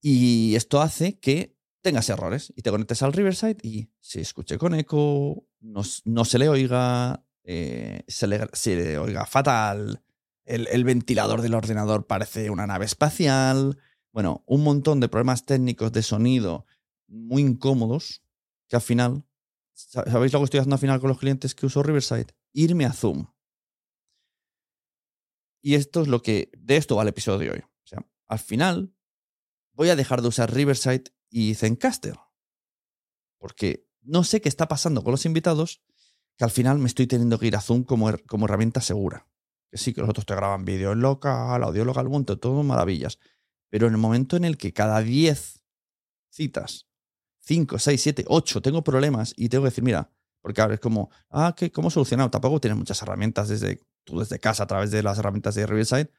Y 0.00 0.54
esto 0.56 0.80
hace 0.80 1.18
que 1.18 1.56
tengas 1.80 2.08
errores 2.08 2.52
y 2.56 2.62
te 2.62 2.70
conectes 2.70 3.02
al 3.02 3.12
Riverside 3.12 3.58
y 3.62 3.88
se 4.00 4.20
escuche 4.20 4.58
con 4.58 4.74
eco, 4.74 5.46
no, 5.60 5.82
no 6.04 6.24
se 6.24 6.38
le 6.38 6.48
oiga, 6.48 7.24
eh, 7.44 8.02
se, 8.06 8.26
le, 8.26 8.48
se, 8.52 8.76
le, 8.76 8.98
oiga 8.98 9.26
fatal, 9.26 10.02
el, 10.44 10.84
ventilador 10.84 11.42
del 11.42 11.54
ordenador 11.54 12.06
parece 12.06 12.50
una 12.50 12.66
nave 12.66 12.84
espacial, 12.84 13.78
bueno, 14.12 14.42
un 14.46 14.62
montón 14.62 15.00
de 15.00 15.08
problemas 15.08 15.46
técnicos 15.46 15.92
de 15.92 16.02
sonido 16.02 16.66
muy 17.06 17.42
incómodos 17.42 18.22
que 18.68 18.76
al 18.76 18.82
final, 18.82 19.24
¿sabéis 19.74 20.32
lo 20.32 20.40
que 20.40 20.44
estoy 20.44 20.60
haciendo 20.60 20.76
al 20.76 20.80
final 20.80 21.00
con 21.00 21.08
los 21.08 21.18
clientes 21.18 21.54
que 21.54 21.66
uso 21.66 21.82
Riverside? 21.82 22.34
Irme 22.52 22.84
a 22.84 22.92
Zoom. 22.92 23.26
Y 25.62 25.74
esto 25.74 26.02
es 26.02 26.08
lo 26.08 26.22
que, 26.22 26.50
de 26.58 26.76
esto 26.76 26.96
va 26.96 27.02
el 27.02 27.08
episodio 27.08 27.38
de 27.38 27.50
hoy. 27.50 27.58
O 27.60 27.86
sea, 27.86 28.06
al 28.26 28.38
final 28.38 28.94
voy 29.74 29.90
a 29.90 29.96
dejar 29.96 30.22
de 30.22 30.28
usar 30.28 30.52
Riverside 30.52 31.04
y 31.30 31.54
Zencaster. 31.54 32.18
Porque 33.38 33.86
no 34.00 34.24
sé 34.24 34.40
qué 34.40 34.48
está 34.48 34.68
pasando 34.68 35.04
con 35.04 35.12
los 35.12 35.24
invitados, 35.24 35.82
que 36.36 36.44
al 36.44 36.50
final 36.50 36.78
me 36.78 36.86
estoy 36.86 37.06
teniendo 37.06 37.38
que 37.38 37.46
ir 37.46 37.56
a 37.56 37.60
Zoom 37.60 37.84
como, 37.84 38.10
como 38.26 38.46
herramienta 38.46 38.80
segura. 38.80 39.26
Que 39.72 39.78
sí, 39.78 39.92
que 39.92 40.02
los 40.02 40.10
otros 40.10 40.24
te 40.26 40.36
graban 40.36 40.64
vídeo 40.64 40.94
local, 40.94 41.64
audio 41.64 41.84
local, 41.84 42.08
monto, 42.08 42.38
todo 42.38 42.62
maravillas. 42.62 43.18
Pero 43.70 43.88
en 43.88 43.94
el 43.94 43.98
momento 43.98 44.36
en 44.36 44.44
el 44.44 44.56
que 44.56 44.72
cada 44.72 45.00
10 45.00 45.64
citas, 46.30 46.86
5, 47.40 47.80
6, 47.80 48.00
7, 48.00 48.24
8, 48.28 48.62
tengo 48.62 48.84
problemas 48.84 49.32
y 49.36 49.48
tengo 49.48 49.64
que 49.64 49.70
decir, 49.70 49.82
mira, 49.82 50.10
porque 50.40 50.60
ahora 50.60 50.74
es 50.74 50.80
como, 50.80 51.10
ah, 51.30 51.54
¿qué, 51.56 51.72
¿cómo 51.72 51.90
solucionado? 51.90 52.30
Tampoco 52.30 52.60
tienes 52.60 52.78
muchas 52.78 53.02
herramientas 53.02 53.48
desde, 53.48 53.80
tú 54.04 54.20
desde 54.20 54.38
casa 54.38 54.64
a 54.64 54.66
través 54.66 54.92
de 54.92 55.02
las 55.02 55.18
herramientas 55.18 55.56
de 55.56 55.66
Riverside 55.66 56.10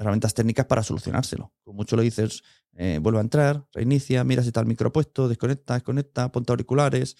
herramientas 0.00 0.34
técnicas 0.34 0.66
para 0.66 0.82
solucionárselo. 0.82 1.52
Con 1.62 1.76
mucho 1.76 1.94
lo 1.94 2.02
dices, 2.02 2.42
eh, 2.72 2.98
vuelve 3.00 3.18
a 3.18 3.22
entrar, 3.22 3.66
reinicia, 3.72 4.24
mira 4.24 4.42
si 4.42 4.48
está 4.48 4.60
el 4.60 4.66
micro 4.66 4.92
puesto, 4.92 5.28
desconecta, 5.28 5.74
desconecta, 5.74 6.32
ponte 6.32 6.52
auriculares. 6.52 7.16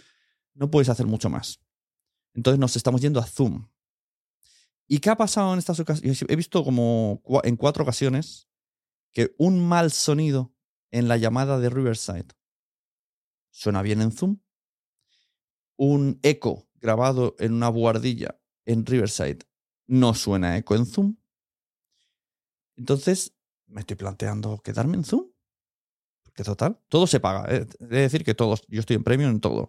No 0.54 0.70
puedes 0.70 0.88
hacer 0.88 1.06
mucho 1.06 1.28
más. 1.28 1.60
Entonces 2.34 2.58
nos 2.58 2.76
estamos 2.76 3.02
yendo 3.02 3.20
a 3.20 3.24
Zoom. 3.24 3.66
¿Y 4.92 4.98
qué 4.98 5.08
ha 5.08 5.16
pasado 5.16 5.52
en 5.52 5.60
estas 5.60 5.78
ocasiones? 5.78 6.24
He 6.28 6.34
visto 6.34 6.64
como 6.64 7.22
en 7.44 7.54
cuatro 7.54 7.84
ocasiones 7.84 8.48
que 9.12 9.36
un 9.38 9.64
mal 9.64 9.92
sonido 9.92 10.52
en 10.90 11.06
la 11.06 11.16
llamada 11.16 11.60
de 11.60 11.70
Riverside 11.70 12.26
suena 13.52 13.82
bien 13.82 14.02
en 14.02 14.10
Zoom. 14.10 14.40
Un 15.76 16.18
eco 16.24 16.68
grabado 16.74 17.36
en 17.38 17.52
una 17.52 17.68
buhardilla 17.68 18.40
en 18.64 18.84
Riverside 18.84 19.38
no 19.86 20.12
suena 20.12 20.56
eco 20.56 20.74
en 20.74 20.86
Zoom. 20.86 21.16
Entonces, 22.74 23.32
me 23.68 23.82
estoy 23.82 23.96
planteando 23.96 24.58
quedarme 24.58 24.96
en 24.96 25.04
Zoom. 25.04 25.30
Porque 26.24 26.42
total, 26.42 26.80
todo 26.88 27.06
se 27.06 27.20
paga. 27.20 27.46
¿eh? 27.54 27.64
Es 27.78 27.88
decir, 27.88 28.24
que 28.24 28.34
todos, 28.34 28.64
yo 28.66 28.80
estoy 28.80 28.96
en 28.96 29.04
premium 29.04 29.30
en 29.30 29.40
todo. 29.40 29.68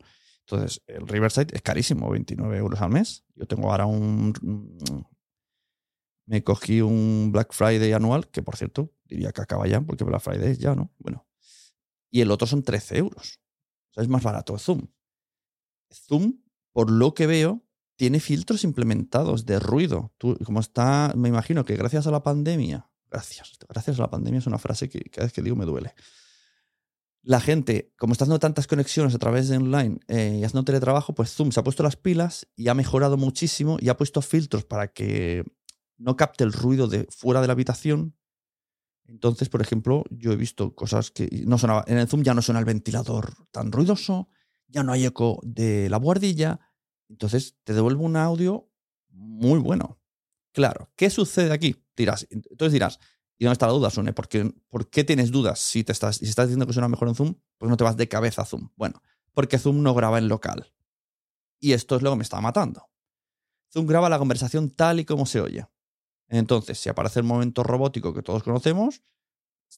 Entonces, 0.52 0.82
el 0.88 1.08
Riverside 1.08 1.56
es 1.56 1.62
carísimo, 1.62 2.10
29 2.10 2.58
euros 2.58 2.82
al 2.82 2.90
mes. 2.90 3.24
Yo 3.36 3.48
tengo 3.48 3.72
ahora 3.72 3.86
un... 3.86 4.34
Me 6.28 6.44
cogí 6.44 6.82
un 6.82 7.32
Black 7.32 7.54
Friday 7.54 7.92
anual, 7.94 8.30
que 8.30 8.42
por 8.42 8.56
cierto, 8.56 8.94
diría 9.06 9.32
que 9.32 9.42
acaba 9.42 9.68
ya, 9.68 9.82
porque 9.82 10.04
Black 10.04 10.22
Friday 10.22 10.56
ya, 10.56 10.76
¿no? 10.76 10.94
Bueno. 10.98 11.28
Y 12.10 12.22
el 12.22 12.32
otro 12.32 12.48
son 12.48 12.64
13 12.64 12.98
euros. 12.98 13.40
O 13.90 13.94
sea, 13.94 14.04
es 14.04 14.10
más 14.10 14.24
barato 14.24 14.58
Zoom. 14.58 14.88
Zoom, 15.92 16.42
por 16.72 16.90
lo 16.90 17.14
que 17.14 17.28
veo, 17.28 17.66
tiene 17.98 18.20
filtros 18.20 18.64
implementados 18.64 19.46
de 19.46 19.60
ruido. 19.60 20.14
Como 20.46 20.60
está, 20.60 21.14
me 21.16 21.30
imagino 21.30 21.66
que 21.66 21.76
gracias 21.76 22.08
a 22.08 22.12
la 22.12 22.24
pandemia 22.24 22.92
Gracias. 23.12 23.58
Gracias 23.68 24.00
a 24.00 24.04
la 24.04 24.10
pandemia 24.10 24.40
es 24.40 24.48
una 24.48 24.58
frase 24.58 24.88
que 24.88 25.02
cada 25.12 25.26
vez 25.26 25.34
que 25.34 25.42
digo 25.42 25.58
me 25.58 25.66
duele. 25.66 25.94
La 27.24 27.40
gente, 27.40 27.94
como 27.98 28.14
está 28.14 28.26
haciendo 28.26 28.40
tantas 28.40 28.66
conexiones 28.66 29.14
a 29.14 29.20
través 29.20 29.48
de 29.48 29.58
online 29.58 30.00
eh, 30.08 30.38
y 30.40 30.44
haciendo 30.44 30.64
teletrabajo, 30.64 31.14
pues 31.14 31.32
Zoom 31.36 31.52
se 31.52 31.60
ha 31.60 31.64
puesto 31.64 31.84
las 31.84 31.96
pilas 31.96 32.48
y 32.56 32.68
ha 32.68 32.74
mejorado 32.74 33.16
muchísimo 33.16 33.78
y 33.80 33.90
ha 33.90 33.98
puesto 33.98 34.22
filtros 34.24 34.66
para 34.66 34.88
que 34.88 35.44
no 35.98 36.16
capte 36.16 36.44
el 36.44 36.52
ruido 36.52 36.88
de 36.88 37.08
fuera 37.12 37.42
de 37.42 37.48
la 37.48 37.54
habitación. 37.54 38.16
Entonces, 39.06 39.50
por 39.50 39.62
ejemplo, 39.62 40.04
yo 40.10 40.32
he 40.32 40.36
visto 40.36 40.74
cosas 40.74 41.12
que 41.12 41.30
no 41.46 41.60
sonaba. 41.60 41.84
En 41.86 42.00
el 42.00 42.08
Zoom 42.08 42.24
ya 42.24 42.34
no 42.34 42.42
suena 42.42 42.60
el 42.60 42.66
ventilador 42.66 43.34
tan 43.52 43.72
ruidoso, 43.72 44.30
ya 44.68 44.82
no 44.82 44.92
hay 44.92 45.06
eco 45.06 45.40
de 45.44 45.90
la 45.90 45.98
buhardilla. 45.98 46.60
Entonces 47.08 47.56
te 47.64 47.74
devuelve 47.74 48.04
un 48.04 48.16
audio 48.16 48.72
muy 49.10 49.60
bueno. 49.60 50.00
Claro, 50.54 50.92
¿qué 50.96 51.10
sucede 51.10 51.54
aquí? 51.54 51.76
Dirás, 51.96 52.26
entonces 52.30 52.74
dirás, 52.74 53.00
¿y 53.42 53.46
dónde 53.46 53.54
está 53.54 53.66
la 53.66 53.74
duda, 53.74 53.90
Sune? 53.90 54.14
¿Por 54.14 54.28
qué, 54.28 54.54
¿Por 54.70 54.88
qué 54.88 55.04
tienes 55.04 55.32
dudas 55.32 55.58
si, 55.60 55.84
te 55.84 55.92
estás, 55.92 56.18
si 56.18 56.26
estás 56.26 56.46
diciendo 56.46 56.68
que 56.68 56.74
suena 56.74 56.88
mejor 56.88 57.08
en 57.08 57.16
Zoom? 57.16 57.34
Pues 57.58 57.72
no 57.72 57.76
te 57.76 57.84
vas 57.84 57.98
de 57.98 58.08
cabeza 58.08 58.44
a 58.44 58.46
Zoom. 58.46 58.70
Bueno, 58.76 59.02
porque 59.34 59.58
Zoom 59.58 59.82
no 59.82 59.96
graba 59.96 60.20
en 60.20 60.28
local. 60.28 60.72
Y 61.60 61.74
esto 61.74 61.96
es 61.96 62.04
lo 62.04 62.12
que 62.12 62.18
me 62.18 62.24
está 62.24 62.40
matando. 62.40 62.88
Zoom 63.74 63.88
graba 63.88 64.10
la 64.10 64.20
conversación 64.20 64.70
tal 64.70 65.00
y 65.00 65.06
como 65.06 65.26
se 65.26 65.42
oye. 65.42 65.66
Entonces, 66.28 66.78
si 66.78 66.90
aparece 66.90 67.20
el 67.20 67.26
momento 67.26 67.64
robótico 67.64 68.14
que 68.14 68.22
todos 68.22 68.44
conocemos, 68.44 69.02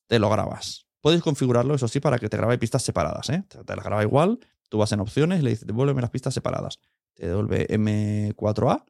te 0.07 0.19
lo 0.19 0.29
grabas. 0.29 0.85
Puedes 0.99 1.21
configurarlo, 1.21 1.73
eso 1.73 1.87
sí, 1.87 2.01
para 2.01 2.19
que 2.19 2.27
te 2.27 2.35
grabe 2.35 2.57
pistas 2.57 2.83
separadas. 2.83 3.29
¿eh? 3.29 3.45
Te, 3.47 3.63
te 3.63 3.75
las 3.77 3.85
graba 3.85 4.03
igual, 4.03 4.41
tú 4.67 4.79
vas 4.79 4.91
en 4.91 4.99
opciones 4.99 5.39
y 5.39 5.41
le 5.41 5.51
dices, 5.51 5.65
devuélveme 5.65 6.01
las 6.01 6.11
pistas 6.11 6.33
separadas. 6.33 6.81
Te 7.13 7.27
devuelve 7.27 7.65
M4A, 7.69 8.83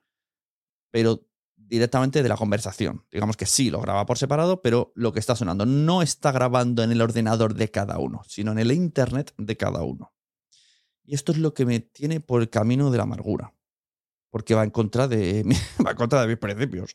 pero 0.89 1.27
directamente 1.73 2.21
de 2.21 2.29
la 2.29 2.37
conversación. 2.37 3.03
Digamos 3.11 3.35
que 3.35 3.47
sí, 3.47 3.71
lo 3.71 3.81
graba 3.81 4.05
por 4.05 4.19
separado, 4.19 4.61
pero 4.61 4.91
lo 4.93 5.11
que 5.11 5.19
está 5.19 5.35
sonando 5.35 5.65
no 5.65 6.03
está 6.03 6.31
grabando 6.31 6.83
en 6.83 6.91
el 6.91 7.01
ordenador 7.01 7.55
de 7.55 7.71
cada 7.71 7.97
uno, 7.97 8.21
sino 8.27 8.51
en 8.51 8.59
el 8.59 8.71
internet 8.71 9.33
de 9.39 9.57
cada 9.57 9.81
uno. 9.81 10.13
Y 11.03 11.15
esto 11.15 11.31
es 11.31 11.39
lo 11.39 11.55
que 11.55 11.65
me 11.65 11.79
tiene 11.79 12.19
por 12.19 12.43
el 12.43 12.51
camino 12.51 12.91
de 12.91 12.97
la 12.97 13.03
amargura. 13.03 13.55
Porque 14.29 14.53
va 14.53 14.63
en 14.63 14.69
contra 14.69 15.07
de, 15.07 15.43
va 15.83 15.91
en 15.91 15.97
contra 15.97 16.21
de 16.21 16.27
mis 16.27 16.37
principios. 16.37 16.93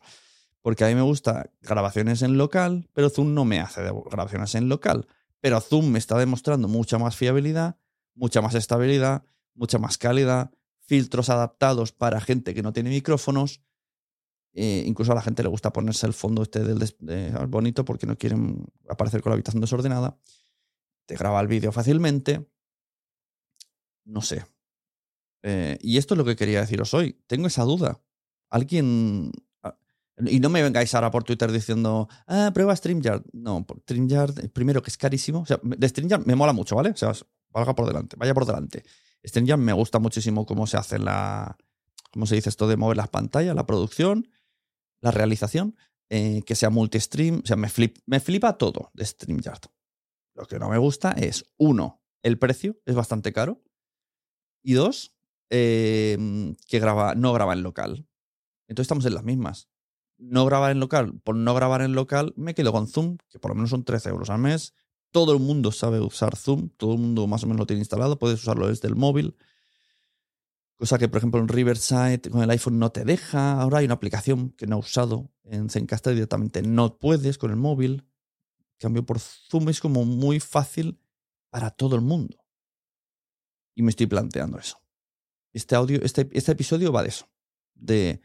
Porque 0.61 0.85
a 0.85 0.87
mí 0.87 0.95
me 0.95 1.01
gusta 1.01 1.51
grabaciones 1.61 2.21
en 2.21 2.37
local, 2.37 2.89
pero 2.93 3.09
Zoom 3.09 3.33
no 3.33 3.43
me 3.43 3.59
hace 3.59 3.81
grabaciones 4.09 4.55
en 4.55 4.69
local. 4.69 5.07
Pero 5.41 5.59
Zoom 5.59 5.91
me 5.91 5.99
está 5.99 6.17
demostrando 6.17 6.69
mucha 6.69 6.97
más 6.97 7.17
fiabilidad, 7.17 7.75
mucha 8.15 8.41
más 8.41 8.55
estabilidad, 8.55 9.23
mucha 9.55 9.77
más 9.77 9.97
calidad, 9.97 10.51
filtros 10.79 11.29
adaptados 11.29 11.91
para 11.91 12.21
gente 12.21 12.53
que 12.53 12.63
no 12.63 12.71
tiene 12.71 12.91
micrófonos. 12.91 13.61
Eh, 14.61 14.83
incluso 14.85 15.13
a 15.13 15.15
la 15.15 15.21
gente 15.21 15.41
le 15.41 15.47
gusta 15.47 15.71
ponerse 15.71 16.05
el 16.05 16.11
fondo 16.11 16.43
este 16.43 16.61
del 16.65 16.85
bonito 17.47 17.85
porque 17.85 18.05
no 18.05 18.17
quieren 18.17 18.65
aparecer 18.89 19.21
con 19.21 19.29
la 19.29 19.35
habitación 19.35 19.61
desordenada. 19.61 20.17
Te 21.05 21.15
graba 21.15 21.39
el 21.39 21.47
vídeo 21.47 21.71
fácilmente. 21.71 22.45
No 24.03 24.21
sé. 24.21 24.43
Eh, 25.43 25.77
y 25.79 25.97
esto 25.97 26.13
es 26.13 26.17
lo 26.17 26.25
que 26.25 26.35
quería 26.35 26.59
deciros 26.59 26.93
hoy. 26.93 27.21
Tengo 27.25 27.47
esa 27.47 27.63
duda. 27.63 28.01
Alguien. 28.49 29.31
Y 30.25 30.41
no 30.41 30.49
me 30.49 30.61
vengáis 30.61 30.93
ahora 30.93 31.09
por 31.09 31.23
Twitter 31.23 31.53
diciendo, 31.53 32.09
ah, 32.27 32.51
prueba 32.53 32.75
StreamYard. 32.75 33.23
No, 33.31 33.65
StreamYard, 33.83 34.39
eh, 34.43 34.49
primero 34.49 34.81
que 34.81 34.89
es 34.89 34.97
carísimo. 34.97 35.39
O 35.39 35.45
sea, 35.45 35.61
de 35.63 35.87
StreamYard 35.87 36.25
me 36.25 36.35
mola 36.35 36.51
mucho, 36.51 36.75
¿vale? 36.75 36.89
O 36.89 36.97
sea, 36.97 37.13
valga 37.51 37.75
por 37.75 37.87
delante, 37.87 38.17
vaya 38.17 38.33
por 38.33 38.45
delante. 38.45 38.83
StreamYard 39.25 39.59
me 39.59 39.71
gusta 39.71 39.99
muchísimo 39.99 40.45
cómo 40.45 40.67
se 40.67 40.75
hace 40.75 40.99
la. 40.99 41.55
¿Cómo 42.11 42.25
se 42.25 42.35
dice 42.35 42.49
esto 42.49 42.67
de 42.67 42.75
mover 42.75 42.97
las 42.97 43.07
pantallas, 43.07 43.55
la 43.55 43.65
producción, 43.65 44.27
la 45.01 45.11
realización? 45.11 45.75
eh, 46.11 46.41
que 46.43 46.55
sea 46.55 46.71
multi-stream. 46.71 47.41
O 47.43 47.45
sea, 47.45 47.55
me, 47.55 47.67
flip- 47.67 48.01
me 48.07 48.19
flipa 48.19 48.57
todo 48.57 48.89
de 48.95 49.05
StreamYard. 49.05 49.61
Lo 50.35 50.45
que 50.47 50.57
no 50.57 50.67
me 50.69 50.79
gusta 50.79 51.11
es, 51.11 51.45
uno, 51.57 52.01
el 52.23 52.39
precio 52.39 52.79
es 52.87 52.95
bastante 52.95 53.31
caro. 53.31 53.61
Y 54.63 54.73
dos, 54.73 55.13
eh, 55.51 56.17
que 56.67 56.79
graba, 56.79 57.13
no 57.13 57.31
graba 57.33 57.53
en 57.53 57.61
local. 57.61 58.07
Entonces 58.67 58.85
estamos 58.85 59.05
en 59.05 59.13
las 59.13 59.23
mismas. 59.23 59.69
No 60.17 60.45
grabar 60.45 60.71
en 60.71 60.79
local. 60.79 61.19
Por 61.23 61.35
no 61.35 61.53
grabar 61.53 61.81
en 61.83 61.93
local, 61.93 62.33
me 62.35 62.55
quedo 62.55 62.71
con 62.71 62.87
Zoom, 62.87 63.17
que 63.29 63.37
por 63.39 63.51
lo 63.51 63.55
menos 63.55 63.69
son 63.69 63.83
13 63.83 64.09
euros 64.09 64.29
al 64.31 64.39
mes. 64.39 64.73
Todo 65.11 65.33
el 65.33 65.39
mundo 65.39 65.71
sabe 65.71 65.99
usar 65.99 66.35
Zoom, 66.35 66.69
todo 66.69 66.93
el 66.93 66.99
mundo 66.99 67.25
más 67.27 67.43
o 67.43 67.47
menos 67.47 67.59
lo 67.59 67.65
tiene 67.67 67.81
instalado, 67.81 68.17
puedes 68.19 68.41
usarlo 68.41 68.67
desde 68.67 68.87
el 68.87 68.95
móvil. 68.95 69.37
Cosa 70.79 70.97
que, 70.97 71.09
por 71.09 71.17
ejemplo, 71.17 71.41
en 71.41 71.49
Riverside 71.49 72.21
con 72.31 72.41
el 72.41 72.49
iPhone 72.51 72.79
no 72.79 72.89
te 72.89 73.03
deja. 73.03 73.59
Ahora 73.59 73.79
hay 73.79 73.85
una 73.85 73.95
aplicación 73.95 74.51
que 74.51 74.65
no 74.65 74.77
he 74.77 74.79
usado 74.79 75.29
en 75.43 75.69
Zencaster 75.69 76.13
directamente. 76.13 76.61
No 76.61 76.97
puedes 76.97 77.37
con 77.37 77.51
el 77.51 77.57
móvil. 77.57 78.07
Cambio, 78.79 79.05
por 79.05 79.19
Zoom 79.19 79.67
es 79.67 79.81
como 79.81 80.05
muy 80.05 80.39
fácil 80.39 81.01
para 81.49 81.69
todo 81.71 81.97
el 81.97 82.01
mundo. 82.01 82.37
Y 83.75 83.81
me 83.83 83.89
estoy 83.89 84.07
planteando 84.07 84.57
eso. 84.57 84.81
Este 85.51 85.75
audio, 85.75 85.99
este, 86.01 86.29
este 86.31 86.53
episodio 86.53 86.93
va 86.93 87.03
de 87.03 87.09
eso. 87.09 87.29
De 87.73 88.21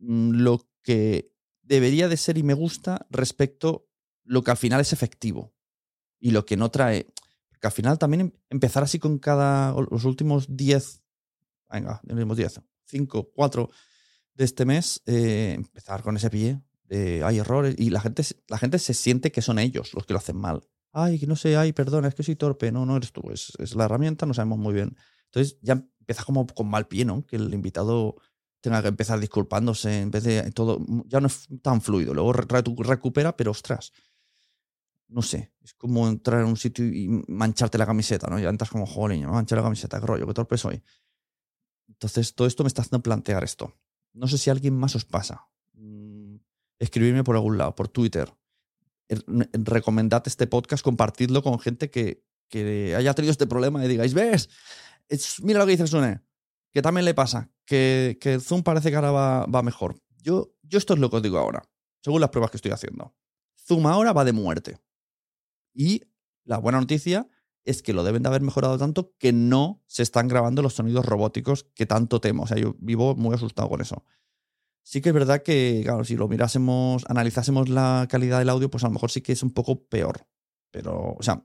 mm, 0.00 0.32
lo 0.32 0.68
que 0.82 1.32
debería 1.62 2.08
de 2.08 2.16
ser 2.16 2.38
y 2.38 2.42
me 2.42 2.54
gusta 2.54 3.06
respecto 3.08 3.88
lo 4.24 4.42
que 4.42 4.50
al 4.50 4.56
final 4.56 4.80
es 4.80 4.92
efectivo. 4.92 5.54
Y 6.18 6.32
lo 6.32 6.44
que 6.44 6.56
no 6.56 6.72
trae. 6.72 7.06
Porque 7.50 7.68
al 7.68 7.72
final 7.72 7.98
también 7.98 8.20
em- 8.20 8.32
empezar 8.50 8.82
así 8.82 8.98
con 8.98 9.18
cada. 9.20 9.72
los 9.90 10.04
últimos 10.04 10.56
10. 10.56 11.01
Venga, 11.72 12.00
los 12.04 12.14
últimos 12.14 12.36
10. 12.36 12.60
5, 12.84 13.30
4 13.34 13.70
de 14.34 14.44
este 14.44 14.64
mes. 14.64 15.02
eh, 15.06 15.54
empezar 15.56 16.02
con 16.02 16.16
ese 16.16 16.30
pie. 16.30 16.60
Hay 16.90 17.38
errores. 17.38 17.74
Y 17.78 17.88
la 17.88 18.00
gente, 18.00 18.22
la 18.48 18.58
gente 18.58 18.78
se 18.78 18.92
siente 18.92 19.32
que 19.32 19.40
son 19.40 19.58
ellos 19.58 19.94
los 19.94 20.04
que 20.04 20.12
lo 20.12 20.18
hacen 20.18 20.36
mal. 20.36 20.60
Ay, 20.92 21.18
que 21.18 21.26
no 21.26 21.36
sé, 21.36 21.56
ay, 21.56 21.72
perdona, 21.72 22.08
es 22.08 22.14
que 22.14 22.22
soy 22.22 22.36
torpe. 22.36 22.70
No, 22.70 22.84
no 22.84 22.96
eres 22.98 23.12
tú, 23.12 23.22
es, 23.30 23.52
es 23.58 23.74
la 23.74 23.86
herramienta, 23.86 24.26
no 24.26 24.34
sabemos 24.34 24.58
muy 24.58 24.74
bien. 24.74 24.94
Entonces 25.26 25.56
ya 25.62 25.72
empieza 25.72 26.24
como 26.24 26.46
con 26.46 26.68
mal 26.68 26.86
pie, 26.86 27.06
¿no? 27.06 27.24
Que 27.24 27.36
el 27.36 27.54
invitado 27.54 28.16
tenga 28.60 28.82
que 28.82 28.88
empezar 28.88 29.18
disculpándose 29.18 30.02
en 30.02 30.10
vez 30.10 30.24
de 30.24 30.50
todo. 30.52 30.84
Ya 31.06 31.20
no 31.20 31.28
es 31.28 31.48
tan 31.62 31.80
fluido. 31.80 32.12
Luego 32.12 32.34
recupera, 32.34 33.34
pero 33.36 33.52
ostras. 33.52 33.92
No 35.08 35.22
sé. 35.22 35.52
Es 35.62 35.72
como 35.74 36.06
entrar 36.08 36.40
en 36.40 36.46
un 36.46 36.56
sitio 36.58 36.84
y 36.86 37.08
mancharte 37.26 37.78
la 37.78 37.86
camiseta, 37.86 38.28
¿no? 38.28 38.38
Ya 38.38 38.50
entras 38.50 38.70
como, 38.70 38.84
joder, 38.84 39.18
me 39.18 39.26
manché 39.26 39.56
la 39.56 39.62
camiseta, 39.62 39.98
qué 39.98 40.06
rollo, 40.06 40.26
qué 40.26 40.34
torpe 40.34 40.58
soy. 40.58 40.82
Entonces 41.92 42.34
todo 42.34 42.46
esto 42.48 42.64
me 42.64 42.68
está 42.68 42.82
haciendo 42.82 43.02
plantear 43.02 43.44
esto. 43.44 43.74
No 44.12 44.26
sé 44.28 44.38
si 44.38 44.50
alguien 44.50 44.76
más 44.76 44.94
os 44.96 45.04
pasa. 45.04 45.48
Mm, 45.74 46.36
Escribidme 46.78 47.22
por 47.24 47.36
algún 47.36 47.58
lado, 47.58 47.74
por 47.74 47.88
Twitter. 47.88 48.32
Er- 49.08 49.24
Recomendad 49.52 50.22
este 50.26 50.46
podcast, 50.46 50.82
compartidlo 50.82 51.42
con 51.42 51.58
gente 51.60 51.90
que, 51.90 52.24
que 52.48 52.94
haya 52.96 53.14
tenido 53.14 53.30
este 53.30 53.46
problema 53.46 53.84
y 53.84 53.88
digáis, 53.88 54.14
¿ves? 54.14 54.48
Es- 55.08 55.40
mira 55.42 55.58
lo 55.60 55.66
que 55.66 55.72
dice 55.72 55.86
Sune, 55.86 56.20
que 56.72 56.82
también 56.82 57.04
le 57.04 57.14
pasa, 57.14 57.50
que, 57.64 58.18
que 58.20 58.40
Zoom 58.40 58.62
parece 58.62 58.90
que 58.90 58.96
ahora 58.96 59.10
va, 59.12 59.46
va 59.46 59.62
mejor. 59.62 59.96
Yo, 60.22 60.54
yo 60.62 60.78
esto 60.78 60.94
es 60.94 61.00
lo 61.00 61.10
que 61.10 61.16
os 61.16 61.22
digo 61.22 61.38
ahora, 61.38 61.62
según 62.02 62.20
las 62.20 62.30
pruebas 62.30 62.50
que 62.50 62.56
estoy 62.56 62.72
haciendo. 62.72 63.14
Zoom 63.66 63.86
ahora 63.86 64.12
va 64.12 64.24
de 64.24 64.32
muerte. 64.32 64.78
Y 65.74 66.02
la 66.44 66.58
buena 66.58 66.80
noticia 66.80 67.28
es 67.64 67.82
que 67.82 67.92
lo 67.92 68.04
deben 68.04 68.22
de 68.22 68.28
haber 68.28 68.42
mejorado 68.42 68.78
tanto 68.78 69.14
que 69.18 69.32
no 69.32 69.82
se 69.86 70.02
están 70.02 70.28
grabando 70.28 70.62
los 70.62 70.74
sonidos 70.74 71.06
robóticos 71.06 71.64
que 71.74 71.86
tanto 71.86 72.20
temo. 72.20 72.44
O 72.44 72.46
sea, 72.46 72.58
yo 72.58 72.74
vivo 72.78 73.14
muy 73.14 73.34
asustado 73.34 73.68
con 73.68 73.80
eso. 73.80 74.04
Sí 74.82 75.00
que 75.00 75.10
es 75.10 75.14
verdad 75.14 75.42
que, 75.42 75.82
claro, 75.84 76.04
si 76.04 76.16
lo 76.16 76.26
mirásemos, 76.28 77.04
analizásemos 77.08 77.68
la 77.68 78.06
calidad 78.10 78.40
del 78.40 78.48
audio, 78.48 78.70
pues 78.70 78.82
a 78.82 78.88
lo 78.88 78.94
mejor 78.94 79.10
sí 79.10 79.20
que 79.20 79.32
es 79.32 79.42
un 79.42 79.52
poco 79.52 79.84
peor. 79.84 80.26
Pero, 80.72 81.14
o 81.18 81.22
sea, 81.22 81.44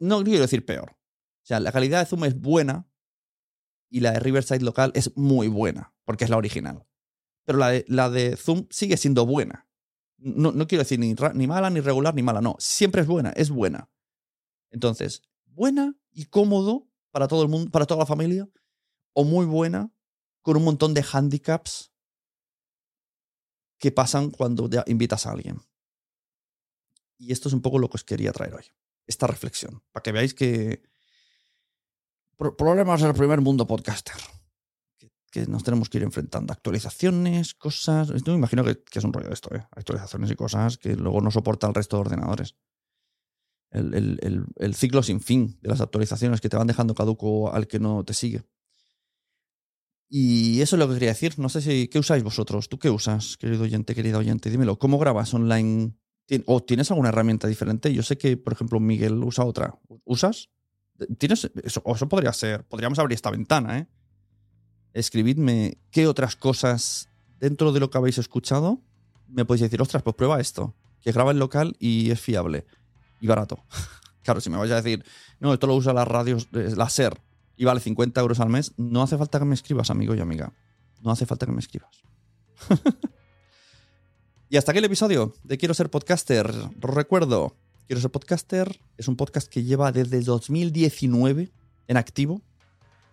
no 0.00 0.22
quiero 0.22 0.42
decir 0.42 0.66
peor. 0.66 0.90
O 0.90 1.46
sea, 1.46 1.60
la 1.60 1.72
calidad 1.72 2.00
de 2.00 2.06
Zoom 2.06 2.24
es 2.24 2.38
buena 2.38 2.86
y 3.88 4.00
la 4.00 4.12
de 4.12 4.20
Riverside 4.20 4.64
local 4.64 4.92
es 4.94 5.16
muy 5.16 5.48
buena, 5.48 5.94
porque 6.04 6.24
es 6.24 6.30
la 6.30 6.36
original. 6.36 6.86
Pero 7.44 7.58
la 7.58 7.70
de, 7.70 7.84
la 7.88 8.10
de 8.10 8.36
Zoom 8.36 8.66
sigue 8.70 8.96
siendo 8.96 9.24
buena. 9.24 9.66
No, 10.18 10.52
no 10.52 10.66
quiero 10.66 10.82
decir 10.82 10.98
ni, 10.98 11.14
ni 11.34 11.46
mala, 11.46 11.70
ni 11.70 11.80
regular, 11.80 12.14
ni 12.14 12.22
mala, 12.22 12.40
no. 12.40 12.56
Siempre 12.58 13.02
es 13.02 13.06
buena, 13.06 13.30
es 13.30 13.50
buena. 13.50 13.88
Entonces, 14.70 15.22
buena 15.44 15.94
y 16.12 16.26
cómodo 16.26 16.88
para 17.10 17.28
todo 17.28 17.42
el 17.42 17.48
mundo, 17.48 17.70
para 17.70 17.86
toda 17.86 18.00
la 18.00 18.06
familia, 18.06 18.48
o 19.12 19.24
muy 19.24 19.46
buena 19.46 19.90
con 20.42 20.56
un 20.56 20.64
montón 20.64 20.94
de 20.94 21.04
handicaps 21.10 21.92
que 23.78 23.90
pasan 23.92 24.30
cuando 24.30 24.68
invitas 24.86 25.26
a 25.26 25.32
alguien. 25.32 25.60
Y 27.18 27.32
esto 27.32 27.48
es 27.48 27.54
un 27.54 27.62
poco 27.62 27.78
lo 27.78 27.88
que 27.88 27.96
os 27.96 28.04
quería 28.04 28.32
traer 28.32 28.54
hoy. 28.54 28.64
Esta 29.06 29.26
reflexión, 29.26 29.82
para 29.92 30.02
que 30.02 30.12
veáis 30.12 30.34
que 30.34 30.82
pro- 32.36 32.56
problemas 32.56 33.00
del 33.00 33.14
primer 33.14 33.40
mundo 33.40 33.66
podcaster. 33.66 34.16
Que, 34.98 35.10
que 35.30 35.46
nos 35.46 35.62
tenemos 35.64 35.88
que 35.88 35.98
ir 35.98 36.04
enfrentando. 36.04 36.52
Actualizaciones, 36.52 37.54
cosas. 37.54 38.10
Esto 38.10 38.32
me 38.32 38.36
imagino 38.38 38.64
que, 38.64 38.82
que 38.82 38.98
es 38.98 39.04
un 39.04 39.12
rollo 39.12 39.30
esto, 39.32 39.54
¿eh? 39.54 39.66
Actualizaciones 39.70 40.30
y 40.30 40.36
cosas 40.36 40.76
que 40.76 40.94
luego 40.96 41.20
no 41.20 41.30
soporta 41.30 41.66
el 41.66 41.74
resto 41.74 41.96
de 41.96 42.00
ordenadores. 42.02 42.56
El, 43.70 43.94
el- 43.94 44.44
el- 44.56 44.74
ciclo 44.74 45.02
sin 45.02 45.20
fin 45.20 45.58
de 45.60 45.68
las 45.68 45.80
actualizaciones 45.80 46.40
que 46.40 46.48
te 46.48 46.56
van 46.56 46.66
dejando 46.66 46.94
caduco 46.94 47.52
al 47.52 47.66
que 47.66 47.78
no 47.80 48.04
te 48.04 48.14
sigue. 48.14 48.42
Y 50.08 50.60
eso 50.60 50.76
es 50.76 50.80
lo 50.80 50.86
que 50.88 50.94
quería 50.94 51.08
decir. 51.10 51.38
No 51.38 51.48
sé 51.48 51.60
si. 51.60 51.88
¿Qué 51.88 51.98
usáis 51.98 52.22
vosotros? 52.22 52.68
¿Tú 52.68 52.78
qué 52.78 52.90
usas, 52.90 53.36
querido 53.36 53.64
oyente, 53.64 53.94
querida 53.94 54.18
oyente? 54.18 54.50
Dímelo. 54.50 54.78
¿Cómo 54.78 54.98
grabas 54.98 55.34
online? 55.34 55.94
¿Tien- 56.28 56.44
¿O 56.46 56.62
tienes 56.62 56.90
alguna 56.90 57.08
herramienta 57.10 57.48
diferente? 57.48 57.92
Yo 57.92 58.02
sé 58.02 58.16
que, 58.16 58.36
por 58.36 58.52
ejemplo, 58.52 58.78
Miguel 58.80 59.14
usa 59.24 59.44
otra. 59.44 59.78
¿Usas? 60.04 60.48
¿Tienes? 61.18 61.50
Eso, 61.62 61.82
eso 61.84 62.08
podría 62.08 62.32
ser. 62.32 62.64
Podríamos 62.66 62.98
abrir 62.98 63.14
esta 63.16 63.30
ventana, 63.30 63.78
¿eh? 63.78 63.88
Escribidme 64.92 65.78
qué 65.90 66.06
otras 66.06 66.36
cosas 66.36 67.08
dentro 67.38 67.72
de 67.72 67.80
lo 67.80 67.90
que 67.90 67.98
habéis 67.98 68.18
escuchado 68.18 68.80
me 69.28 69.44
podéis 69.44 69.62
decir, 69.62 69.82
ostras, 69.82 70.02
pues 70.04 70.14
prueba 70.16 70.40
esto. 70.40 70.74
Que 71.00 71.10
graba 71.12 71.32
en 71.32 71.38
local 71.40 71.76
y 71.80 72.10
es 72.12 72.20
fiable. 72.20 72.64
Y 73.20 73.26
barato. 73.26 73.64
claro, 74.22 74.40
si 74.40 74.50
me 74.50 74.56
vais 74.56 74.70
a 74.72 74.76
decir, 74.76 75.04
no, 75.40 75.52
esto 75.52 75.66
lo 75.66 75.74
usa 75.74 75.92
las 75.92 76.08
radios, 76.08 76.48
eh, 76.52 76.74
la 76.76 76.88
SER, 76.88 77.20
y 77.56 77.64
vale 77.64 77.80
50 77.80 78.20
euros 78.20 78.40
al 78.40 78.48
mes, 78.48 78.72
no 78.76 79.02
hace 79.02 79.16
falta 79.16 79.38
que 79.38 79.44
me 79.44 79.54
escribas, 79.54 79.90
amigo 79.90 80.14
y 80.14 80.20
amiga. 80.20 80.52
No 81.02 81.10
hace 81.10 81.26
falta 81.26 81.46
que 81.46 81.52
me 81.52 81.60
escribas. 81.60 82.02
y 84.48 84.56
hasta 84.56 84.72
aquí 84.72 84.78
el 84.78 84.84
episodio 84.84 85.34
de 85.44 85.58
Quiero 85.58 85.74
ser 85.74 85.90
podcaster. 85.90 86.52
Recuerdo, 86.78 87.54
Quiero 87.86 88.00
ser 88.00 88.10
podcaster 88.10 88.80
es 88.96 89.06
un 89.06 89.16
podcast 89.16 89.48
que 89.48 89.62
lleva 89.62 89.92
desde 89.92 90.20
2019 90.20 91.52
en 91.86 91.96
activo. 91.96 92.42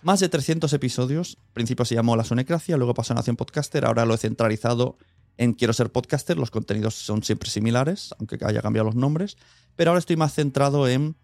Más 0.01 0.19
de 0.19 0.29
300 0.29 0.73
episodios. 0.73 1.37
Al 1.39 1.53
principio 1.53 1.85
se 1.85 1.95
llamó 1.95 2.15
La 2.15 2.23
Sonecracia, 2.23 2.75
luego 2.75 2.95
pasó 2.95 3.13
a 3.13 3.17
Nación 3.17 3.35
Podcaster, 3.35 3.85
ahora 3.85 4.05
lo 4.05 4.15
he 4.15 4.17
centralizado 4.17 4.97
En 5.37 5.53
Quiero 5.53 5.73
ser 5.73 5.91
podcaster 5.91 6.37
los 6.37 6.51
contenidos 6.51 6.95
son 6.95 7.23
siempre 7.23 7.49
similares, 7.49 8.13
aunque 8.17 8.37
haya 8.43 8.61
cambiado 8.61 8.85
los 8.85 8.95
nombres, 8.95 9.37
pero 9.75 9.91
ahora 9.91 9.99
estoy 9.99 10.15
más 10.15 10.33
centrado 10.33 10.87
en, 10.87 11.15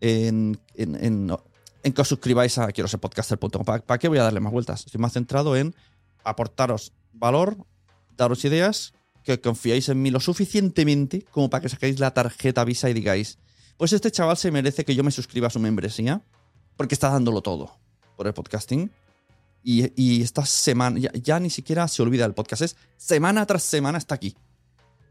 en, 0.00 0.58
en, 0.74 1.92
que 1.92 2.00
os 2.00 2.08
suscribáis 2.08 2.58
a 2.58 2.72
quiero 2.72 2.88
ser 2.88 3.00
podcaster.com. 3.00 3.64
¿Para, 3.64 3.98
qué 3.98 4.08
voy 4.08 4.18
a 4.18 4.24
darle 4.24 4.40
más 4.40 4.52
vueltas? 4.52 4.84
Estoy 4.86 5.00
más 5.00 5.12
centrado 5.12 5.56
en 5.56 5.74
aportaros 6.24 6.92
valor, 7.12 7.56
daros 8.16 8.44
ideas, 8.44 8.92
que 9.22 9.40
confiéis 9.40 9.88
en 9.88 10.02
mí 10.02 10.10
lo 10.10 10.20
suficientemente 10.20 11.22
como 11.30 11.50
para 11.50 11.62
que 11.62 11.68
saquéis 11.68 11.98
la 11.98 12.12
tarjeta 12.12 12.64
Visa 12.64 12.90
y 12.90 12.94
digáis, 12.94 13.38
pues 13.76 13.92
este 13.92 14.10
chaval 14.10 14.36
se 14.36 14.50
merece 14.50 14.84
que 14.84 14.94
yo 14.94 15.04
me 15.04 15.10
suscriba 15.10 15.48
a 15.48 15.50
su 15.50 15.60
membresía 15.60 16.22
porque 16.76 16.94
está 16.94 17.10
dándolo 17.10 17.42
todo 17.42 17.78
por 18.16 18.26
el 18.26 18.34
podcasting. 18.34 18.90
Y, 19.62 19.90
y 20.00 20.22
esta 20.22 20.46
semana, 20.46 20.98
ya, 21.00 21.10
ya 21.12 21.40
ni 21.40 21.50
siquiera 21.50 21.88
se 21.88 22.00
olvida 22.00 22.22
del 22.22 22.34
podcast, 22.34 22.62
es 22.62 22.76
semana 22.96 23.44
tras 23.46 23.64
semana 23.64 23.98
está 23.98 24.14
aquí. 24.14 24.36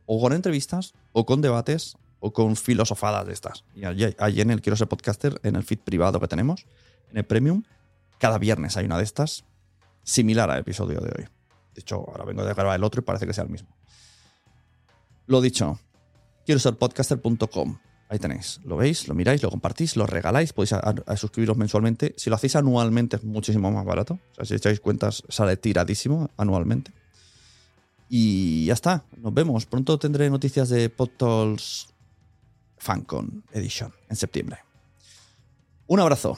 O 0.05 0.21
con 0.21 0.31
entrevistas, 0.31 0.93
o 1.11 1.25
con 1.25 1.41
debates, 1.41 1.97
o 2.19 2.34
con 2.34 2.56
filosofadas 2.56 3.25
de 3.25 3.34
estas. 3.34 3.63
Y 3.75 3.86
allí, 3.86 4.41
en 4.41 4.51
el 4.51 4.62
Quiero 4.62 4.75
ser 4.75 4.88
podcaster, 4.88 5.39
en 5.43 5.56
el 5.56 5.63
feed 5.63 5.80
privado 5.80 6.19
que 6.19 6.28
tenemos, 6.28 6.65
en 7.12 7.17
el 7.17 7.25
premium, 7.25 7.63
cada 8.17 8.38
viernes 8.38 8.78
hay 8.78 8.86
una 8.86 8.97
de 8.97 9.04
estas, 9.04 9.45
similar 10.04 10.49
al 10.49 10.60
episodio 10.60 10.99
de 10.99 11.10
hoy. 11.10 11.28
De 11.73 11.82
hecho, 11.82 11.97
ahora 12.08 12.25
vengo 12.25 12.43
de 12.45 12.54
grabar 12.54 12.75
el 12.75 12.84
otro 12.84 13.01
y 13.01 13.04
parece 13.04 13.28
que 13.28 13.34
sea 13.34 13.43
el 13.43 13.49
mismo. 13.49 13.69
Lo 15.28 15.41
dicho, 15.41 15.80
quiero 16.45 16.60
ser 16.60 16.75
podcaster.com. 16.75 17.78
Ahí 18.08 18.19
tenéis. 18.19 18.62
Lo 18.63 18.78
veis, 18.78 19.08
lo 19.08 19.15
miráis, 19.15 19.41
lo 19.41 19.49
compartís, 19.49 19.97
lo 19.97 20.06
regaláis. 20.06 20.54
Podéis 20.54 20.75
suscribiros 21.17 21.58
mensualmente. 21.58 22.13
Si 22.17 22.30
lo 22.30 22.36
hacéis 22.36 22.56
anualmente 22.56 23.15
es 23.15 23.23
muchísimo 23.23 23.71
más 23.71 23.84
barato. 23.84 24.19
O 24.32 24.36
sea, 24.36 24.45
si 24.45 24.54
echáis 24.54 24.80
cuentas, 24.80 25.23
sale 25.28 25.58
tiradísimo 25.58 26.30
anualmente. 26.38 26.91
Y 28.08 28.65
ya 28.65 28.73
está. 28.73 29.04
Nos 29.17 29.34
vemos. 29.34 29.65
Pronto 29.65 29.97
tendré 29.97 30.30
noticias 30.30 30.69
de 30.69 30.89
PodTools 30.89 31.94
FanCon 32.77 33.43
Edition 33.51 33.91
en 34.09 34.15
septiembre. 34.15 34.57
Un 35.88 35.99
abrazo. 35.99 36.38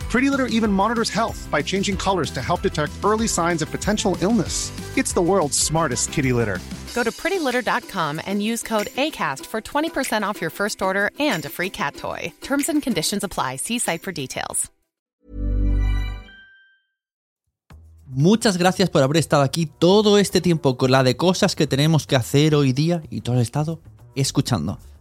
Pretty 0.11 0.29
Litter 0.29 0.47
even 0.47 0.73
monitors 0.73 1.09
health 1.09 1.47
by 1.49 1.61
changing 1.61 1.95
colors 1.95 2.31
to 2.31 2.41
help 2.41 2.61
detect 2.61 2.91
early 3.01 3.27
signs 3.29 3.61
of 3.61 3.71
potential 3.71 4.17
illness. 4.21 4.69
It's 4.97 5.13
the 5.13 5.21
world's 5.21 5.57
smartest 5.57 6.11
kitty 6.11 6.33
litter. 6.33 6.59
Go 6.93 7.03
to 7.03 7.11
prettylitter.com 7.11 8.19
and 8.25 8.43
use 8.43 8.61
code 8.61 8.87
ACAST 8.97 9.45
for 9.45 9.61
20% 9.61 10.23
off 10.23 10.41
your 10.41 10.49
first 10.49 10.81
order 10.81 11.11
and 11.17 11.45
a 11.45 11.49
free 11.49 11.69
cat 11.69 11.95
toy. 11.95 12.33
Terms 12.41 12.67
and 12.67 12.83
conditions 12.83 13.23
apply. 13.23 13.55
See 13.55 13.79
site 13.79 14.03
for 14.03 14.11
details. 14.11 14.69
Muchas 18.13 18.57
gracias 18.57 18.89
por 18.89 19.01
haber 19.01 19.15
estado 19.15 19.43
aquí 19.43 19.65
todo 19.79 20.17
este 20.17 20.41
tiempo 20.41 20.75
con 20.75 20.91
la 20.91 21.03
de 21.03 21.15
cosas 21.15 21.55
que 21.55 21.65
tenemos 21.67 22.05
que 22.05 22.17
hacer 22.17 22.53
hoy 22.55 22.73
día 22.73 23.01
y 23.09 23.21
todo 23.21 23.37
el 23.37 23.41
estado 23.41 23.79
escuchando. 24.15 24.77